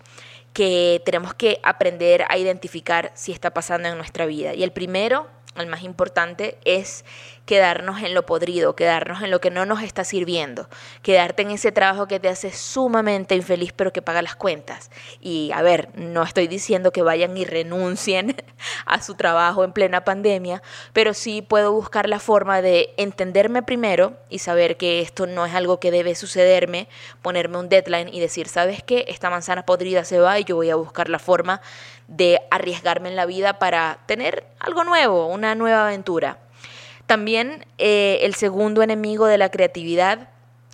que 0.55 1.03
tenemos 1.05 1.35
que 1.35 1.61
aprender 1.65 2.25
a 2.31 2.39
identificar 2.39 3.13
si 3.13 3.31
está 3.31 3.53
pasando 3.53 3.89
en 3.89 3.99
nuestra 3.99 4.25
vida. 4.25 4.55
Y 4.55 4.63
el 4.63 4.73
primero, 4.73 5.27
el 5.55 5.67
más 5.67 5.83
importante, 5.83 6.57
es 6.65 7.05
quedarnos 7.47 8.03
en 8.03 8.13
lo 8.13 8.27
podrido, 8.27 8.77
quedarnos 8.77 9.23
en 9.23 9.31
lo 9.31 9.41
que 9.41 9.51
no 9.51 9.65
nos 9.65 9.83
está 9.83 10.05
sirviendo, 10.05 10.69
quedarte 11.03 11.43
en 11.43 11.53
ese 11.53 11.73
trabajo 11.73 12.07
que 12.09 12.21
te 12.21 12.29
hace 12.29 12.53
sumamente 12.53 13.37
infeliz 13.37 13.73
pero 13.73 13.93
que 13.93 14.03
paga 14.03 14.21
las 14.21 14.37
cuentas. 14.37 14.91
Y 15.21 15.51
a 15.55 15.63
ver, 15.63 15.89
no 15.95 16.25
estoy 16.25 16.49
diciendo 16.49 16.93
que 16.93 17.03
vayan 17.03 17.37
y 17.37 17.45
renuncien 17.45 18.37
a 18.85 19.01
su 19.01 19.15
trabajo 19.15 19.65
en 19.65 19.73
plena 19.73 20.05
pandemia, 20.05 20.63
pero 20.93 21.15
sí 21.15 21.41
puedo 21.41 21.73
buscar 21.73 22.09
la 22.09 22.19
forma 22.19 22.61
de 22.61 22.93
entenderme 22.97 23.63
primero 23.63 24.15
y 24.29 24.41
saber 24.41 24.77
que 24.77 25.01
esto 25.01 25.27
no 25.27 25.47
es 25.47 25.55
algo 25.55 25.79
que 25.79 25.93
debe 25.93 26.17
sucederme, 26.17 26.89
ponerme 27.23 27.59
un 27.59 27.69
deadline 27.69 28.13
y 28.13 28.19
decir, 28.19 28.49
¿sabes 28.49 28.83
qué? 28.83 29.05
Esta 29.09 29.31
manzana 29.31 29.65
podrida 29.65 30.05
se 30.05 30.19
va 30.19 30.39
y 30.41 30.45
yo 30.45 30.57
voy 30.57 30.71
a 30.71 30.77
buscar 30.77 31.09
la 31.09 31.21
forma 31.21 31.61
de 32.09 32.41
arriesgarme 32.51 33.09
en 33.09 33.17
la 33.17 33.27
vida 33.27 33.59
para 33.61 33.99
tener 34.07 34.45
algo 34.59 34.85
nuevo, 34.85 35.27
una 35.27 35.55
nueva 35.55 35.87
aventura. 35.87 36.39
También 37.07 37.65
eh, 37.79 38.19
el 38.23 38.35
segundo 38.35 38.83
enemigo 38.83 39.27
de 39.27 39.39
la 39.39 39.51
creatividad 39.51 40.29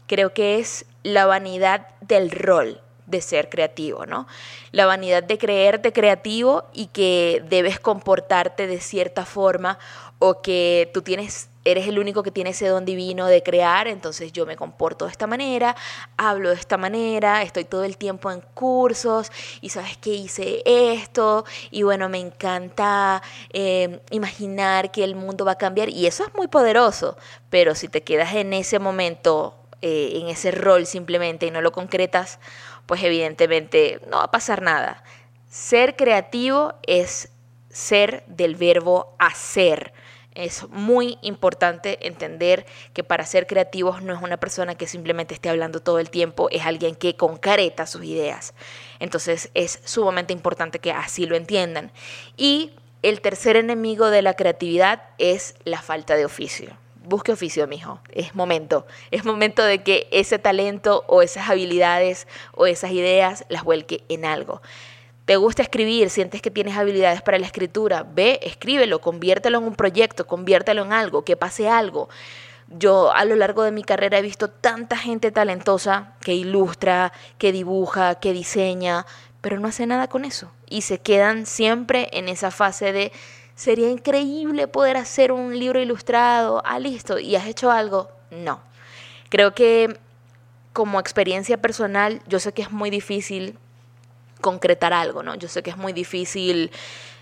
creo 0.07 0.33
que 0.33 0.59
es 0.59 0.87
la 1.03 1.27
vanidad 1.27 1.89
del 2.01 2.31
rol 2.31 2.81
de 3.07 3.21
ser 3.21 3.49
creativo, 3.49 4.07
¿no? 4.07 4.27
La 4.71 4.87
vanidad 4.87 5.23
de 5.23 5.39
creerte 5.39 5.93
creativo 5.93 6.65
y 6.73 6.87
que 6.87 7.43
debes 7.49 7.79
comportarte 7.79 8.67
de 8.67 8.81
cierta 8.81 9.27
forma 9.27 9.79
o 10.19 10.41
que 10.41 10.91
tú 10.95 11.03
tienes 11.03 11.49
eres 11.65 11.87
el 11.87 11.99
único 11.99 12.23
que 12.23 12.31
tiene 12.31 12.51
ese 12.51 12.67
don 12.67 12.85
divino 12.85 13.27
de 13.27 13.43
crear, 13.43 13.89
entonces 13.89 14.33
yo 14.33 14.47
me 14.47 14.57
comporto 14.57 15.05
de 15.05 15.11
esta 15.11 15.27
manera, 15.27 15.77
hablo 16.17 16.51
de 16.51 16.57
esta 16.57 16.77
manera, 16.77 17.43
estoy 17.43 17.65
todo 17.65 17.85
el 17.85 17.97
tiempo 17.97 18.31
en 18.31 18.41
cursos 18.55 19.31
y 19.61 19.69
sabes 19.69 19.97
que 19.97 20.11
hice 20.11 20.63
esto 20.65 21.45
y 21.71 21.83
bueno, 21.83 22.09
me 22.09 22.19
encanta 22.19 23.23
eh, 23.53 24.01
imaginar 24.11 24.91
que 24.91 25.05
el 25.05 25.15
mundo 25.15 25.45
va 25.45 25.53
a 25.53 25.59
cambiar 25.59 25.89
y 25.89 26.07
eso 26.07 26.25
es 26.25 26.35
muy 26.35 26.49
poderoso, 26.49 27.17
pero 27.51 27.75
si 27.75 27.89
te 27.89 28.03
quedas 28.03 28.35
en 28.35 28.53
ese 28.53 28.79
momento, 28.79 29.55
eh, 29.81 30.13
en 30.15 30.29
ese 30.29 30.51
rol 30.51 30.87
simplemente 30.87 31.47
y 31.47 31.51
no 31.51 31.61
lo 31.61 31.73
concretas, 31.73 32.39
pues 32.87 33.03
evidentemente 33.03 34.01
no 34.11 34.19
va 34.19 34.25
a 34.25 34.31
pasar 34.31 34.63
nada. 34.63 35.03
Ser 35.49 35.97
creativo 35.97 36.75
es 36.87 37.31
ser 37.69 38.25
del 38.27 38.57
verbo 38.57 39.15
hacer 39.19 39.93
es 40.35 40.69
muy 40.71 41.19
importante 41.23 42.07
entender 42.07 42.67
que 42.93 43.05
para 43.05 43.27
ser 43.27 43.47
creativos 43.47 44.03
no 44.03 44.15
es 44.15 44.23
una 44.23 44.37
persona 44.37 44.75
que 44.75 44.87
simplemente 44.87 45.35
esté 45.35 45.49
hablando 45.49 45.81
todo 45.81 45.99
el 45.99 46.11
tiempo, 46.11 46.49
es 46.51 46.65
alguien 46.65 46.95
que 46.95 47.17
concreta 47.17 47.87
sus 47.87 48.05
ideas. 48.05 48.55
Entonces 49.01 49.51
es 49.55 49.81
sumamente 49.85 50.33
importante 50.33 50.79
que 50.79 50.93
así 50.93 51.27
lo 51.27 51.37
entiendan. 51.37 51.93
Y 52.37 52.73
el 53.03 53.21
tercer 53.21 53.57
enemigo 53.57 54.11
de 54.11 54.23
la 54.23 54.35
creatividad 54.35 55.03
es 55.19 55.55
la 55.65 55.83
falta 55.83 56.17
de 56.17 56.25
oficio. 56.25 56.71
Busque 57.05 57.33
oficio, 57.33 57.67
mijo. 57.67 58.01
Es 58.13 58.37
momento. 58.37 58.87
Es 59.11 59.25
momento 59.25 59.65
de 59.65 59.83
que 59.83 60.07
ese 60.13 60.39
talento 60.39 61.05
o 61.09 61.21
esas 61.21 61.51
habilidades 61.51 62.29
o 62.53 62.67
esas 62.67 62.93
ideas 62.93 63.45
las 63.49 63.65
vuelque 63.65 64.05
en 64.09 64.25
algo. 64.25 64.63
¿Te 65.25 65.37
gusta 65.37 65.63
escribir? 65.63 66.11
¿Sientes 66.11 66.43
que 66.43 66.51
tienes 66.51 66.77
habilidades 66.77 67.23
para 67.23 67.39
la 67.39 67.47
escritura? 67.47 68.03
Ve, 68.03 68.41
escríbelo, 68.43 69.01
conviértelo 69.01 69.59
en 69.59 69.65
un 69.65 69.77
proyecto, 69.77 70.27
conviértelo 70.27 70.83
en 70.83 70.93
algo, 70.93 71.25
que 71.25 71.37
pase 71.37 71.69
algo. 71.69 72.09
Yo 72.67 73.13
a 73.13 73.25
lo 73.25 73.37
largo 73.37 73.63
de 73.63 73.71
mi 73.71 73.85
carrera 73.85 74.19
he 74.19 74.23
visto 74.23 74.49
tanta 74.49 74.97
gente 74.97 75.31
talentosa 75.31 76.15
que 76.23 76.35
ilustra, 76.35 77.13
que 77.39 77.53
dibuja, 77.53 78.17
que 78.17 78.33
diseña, 78.33 79.07
pero 79.41 79.61
no 79.61 79.69
hace 79.69 79.87
nada 79.87 80.09
con 80.09 80.25
eso. 80.25 80.51
Y 80.69 80.83
se 80.83 80.99
quedan 80.99 81.47
siempre 81.47 82.09
en 82.13 82.29
esa 82.29 82.51
fase 82.51 82.93
de, 82.93 83.13
sería 83.55 83.91
increíble 83.91 84.67
poder 84.67 84.97
hacer 84.97 85.31
un 85.31 85.57
libro 85.57 85.81
ilustrado. 85.81 86.63
Ah, 86.65 86.81
listo. 86.81 87.21
¿Y 87.21 87.37
has 87.37 87.47
hecho 87.47 87.71
algo? 87.71 88.11
No. 88.31 88.61
Creo 89.29 89.55
que 89.55 89.99
como 90.73 90.99
experiencia 90.99 91.59
personal, 91.59 92.23
yo 92.27 92.41
sé 92.41 92.53
que 92.53 92.63
es 92.63 92.73
muy 92.73 92.91
difícil 92.91 93.59
concretar 94.43 94.93
algo, 94.93 95.23
¿no? 95.23 95.35
Yo 95.37 95.49
sé 95.49 95.63
que 95.63 95.71
es 95.71 95.79
muy 95.79 95.95
difícil 95.95 96.71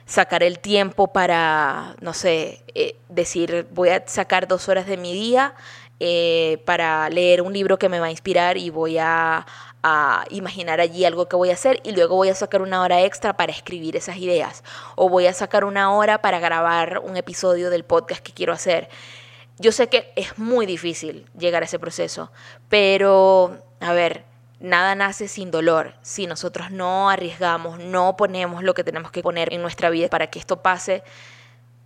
sacar 0.06 0.42
el 0.42 0.58
tiempo 0.58 1.12
para, 1.12 1.94
no 2.00 2.12
sé, 2.12 2.64
eh, 2.74 2.96
decir, 3.08 3.68
voy 3.70 3.90
a 3.90 4.02
sacar 4.08 4.48
dos 4.48 4.68
horas 4.68 4.86
de 4.88 4.96
mi 4.96 5.12
día 5.12 5.54
eh, 6.00 6.60
para 6.64 7.08
leer 7.10 7.42
un 7.42 7.52
libro 7.52 7.78
que 7.78 7.88
me 7.88 8.00
va 8.00 8.06
a 8.06 8.10
inspirar 8.10 8.56
y 8.56 8.70
voy 8.70 8.98
a 8.98 9.46
a 9.82 10.24
imaginar 10.30 10.80
allí 10.80 11.04
algo 11.04 11.26
que 11.28 11.36
voy 11.36 11.50
a 11.50 11.54
hacer 11.54 11.80
y 11.84 11.92
luego 11.92 12.16
voy 12.16 12.28
a 12.28 12.34
sacar 12.34 12.62
una 12.62 12.82
hora 12.82 13.02
extra 13.02 13.36
para 13.36 13.52
escribir 13.52 13.96
esas 13.96 14.16
ideas 14.18 14.62
o 14.96 15.08
voy 15.08 15.26
a 15.26 15.32
sacar 15.32 15.64
una 15.64 15.94
hora 15.94 16.20
para 16.20 16.38
grabar 16.38 17.00
un 17.04 17.16
episodio 17.16 17.70
del 17.70 17.84
podcast 17.84 18.22
que 18.22 18.32
quiero 18.32 18.52
hacer. 18.52 18.88
Yo 19.58 19.72
sé 19.72 19.88
que 19.88 20.12
es 20.16 20.38
muy 20.38 20.66
difícil 20.66 21.26
llegar 21.38 21.62
a 21.62 21.66
ese 21.66 21.78
proceso, 21.78 22.30
pero 22.68 23.62
a 23.80 23.92
ver, 23.92 24.24
nada 24.60 24.94
nace 24.94 25.26
sin 25.26 25.50
dolor. 25.50 25.94
Si 26.02 26.26
nosotros 26.26 26.70
no 26.70 27.10
arriesgamos, 27.10 27.78
no 27.78 28.16
ponemos 28.16 28.62
lo 28.62 28.74
que 28.74 28.84
tenemos 28.84 29.10
que 29.10 29.22
poner 29.22 29.52
en 29.52 29.62
nuestra 29.62 29.90
vida 29.90 30.08
para 30.08 30.28
que 30.28 30.38
esto 30.38 30.62
pase, 30.62 31.02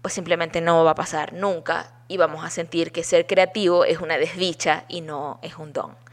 pues 0.03 0.13
simplemente 0.13 0.61
no 0.61 0.85
va 0.85 0.91
a 0.91 0.95
pasar 0.95 1.33
nunca 1.33 1.95
y 2.09 2.19
vamos 2.19 2.45
a 2.45 2.51
sentir 2.51 2.93
que 2.93 3.05
ser 3.05 3.27
creativo 3.27 3.85
es 3.85 4.01
una 4.01 4.19
desdicha 4.19 4.85
y 4.89 5.01
no 5.01 5.39
es 5.43 5.57
un 5.57 5.73
don. 5.73 6.04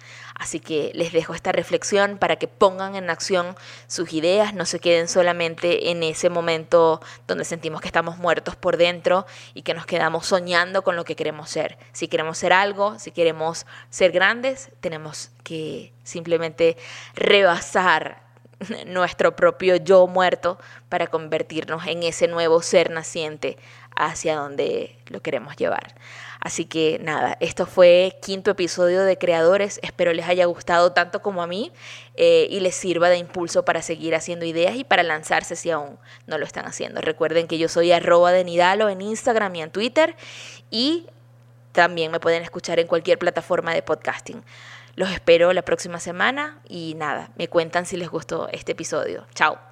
Así 0.42 0.60
que 0.60 0.90
les 0.96 1.14
dejo 1.14 1.36
esta 1.36 1.52
reflexión 1.52 2.18
para 2.18 2.38
que 2.38 2.48
pongan 2.48 2.96
en 2.96 3.12
acción 3.12 3.56
sus 3.86 4.12
ideas, 4.12 4.56
no 4.56 4.66
se 4.66 4.80
queden 4.80 5.08
solamente 5.08 5.92
en 5.92 6.02
ese 6.02 6.32
momento 6.32 7.00
donde 7.28 7.46
sentimos 7.46 7.80
que 7.80 7.88
estamos 7.88 8.18
muertos 8.18 8.56
por 8.56 8.78
dentro 8.78 9.28
y 9.54 9.62
que 9.62 9.76
nos 9.76 9.86
quedamos 9.86 10.26
soñando 10.26 10.84
con 10.84 10.96
lo 10.96 11.06
que 11.06 11.16
queremos 11.16 11.52
ser. 11.52 11.78
Si 11.92 12.08
queremos 12.08 12.40
ser 12.40 12.54
algo, 12.54 12.98
si 12.98 13.12
queremos 13.12 13.68
ser 13.92 14.12
grandes, 14.12 14.72
tenemos 14.80 15.30
que 15.44 15.94
simplemente 16.04 16.76
rebasar 17.14 18.24
nuestro 18.88 19.36
propio 19.36 19.76
yo 19.76 20.08
muerto 20.08 20.58
para 20.90 21.06
convertirnos 21.06 21.86
en 21.86 22.02
ese 22.02 22.28
nuevo 22.28 22.64
ser 22.64 22.90
naciente 22.90 23.60
hacia 23.96 24.38
donde 24.38 24.98
lo 25.06 25.22
queremos 25.22 25.56
llevar. 25.56 25.94
Así 26.42 26.66
que 26.66 27.00
nada, 27.00 27.38
esto 27.40 27.68
fue 27.68 28.18
quinto 28.20 28.50
episodio 28.50 29.04
de 29.04 29.16
Creadores. 29.18 29.80
Espero 29.84 30.12
les 30.12 30.28
haya 30.28 30.46
gustado 30.46 30.92
tanto 30.92 31.22
como 31.22 31.44
a 31.44 31.48
mí 31.48 31.72
eh, 32.16 32.48
y 32.50 32.62
les 32.62 32.74
sirva 32.74 33.10
de 33.10 33.18
impulso 33.18 33.64
para 33.64 33.84
seguir 33.84 34.16
haciendo 34.16 34.44
ideas 34.44 34.76
y 34.76 34.84
para 34.84 35.04
lanzarse 35.04 35.56
si 35.56 35.70
aún 35.70 36.00
no 36.26 36.40
lo 36.40 36.46
están 36.46 36.66
haciendo. 36.66 37.00
Recuerden 37.00 37.48
que 37.48 37.60
yo 37.60 37.70
soy 37.70 37.92
arroba 37.92 38.32
de 38.32 38.44
Nidalo 38.44 38.90
en 38.90 39.02
Instagram 39.02 39.56
y 39.56 39.62
en 39.62 39.70
Twitter 39.70 40.16
y 40.72 41.06
también 41.74 42.12
me 42.12 42.20
pueden 42.20 42.42
escuchar 42.42 42.80
en 42.80 42.88
cualquier 42.88 43.20
plataforma 43.20 43.74
de 43.76 43.84
podcasting. 43.84 44.44
Los 44.96 45.12
espero 45.12 45.54
la 45.54 45.62
próxima 45.62 46.00
semana 46.00 46.60
y 46.68 46.96
nada, 46.96 47.30
me 47.38 47.50
cuentan 47.50 47.86
si 47.86 47.98
les 47.98 48.10
gustó 48.10 48.50
este 48.52 48.72
episodio. 48.72 49.28
Chao. 49.36 49.71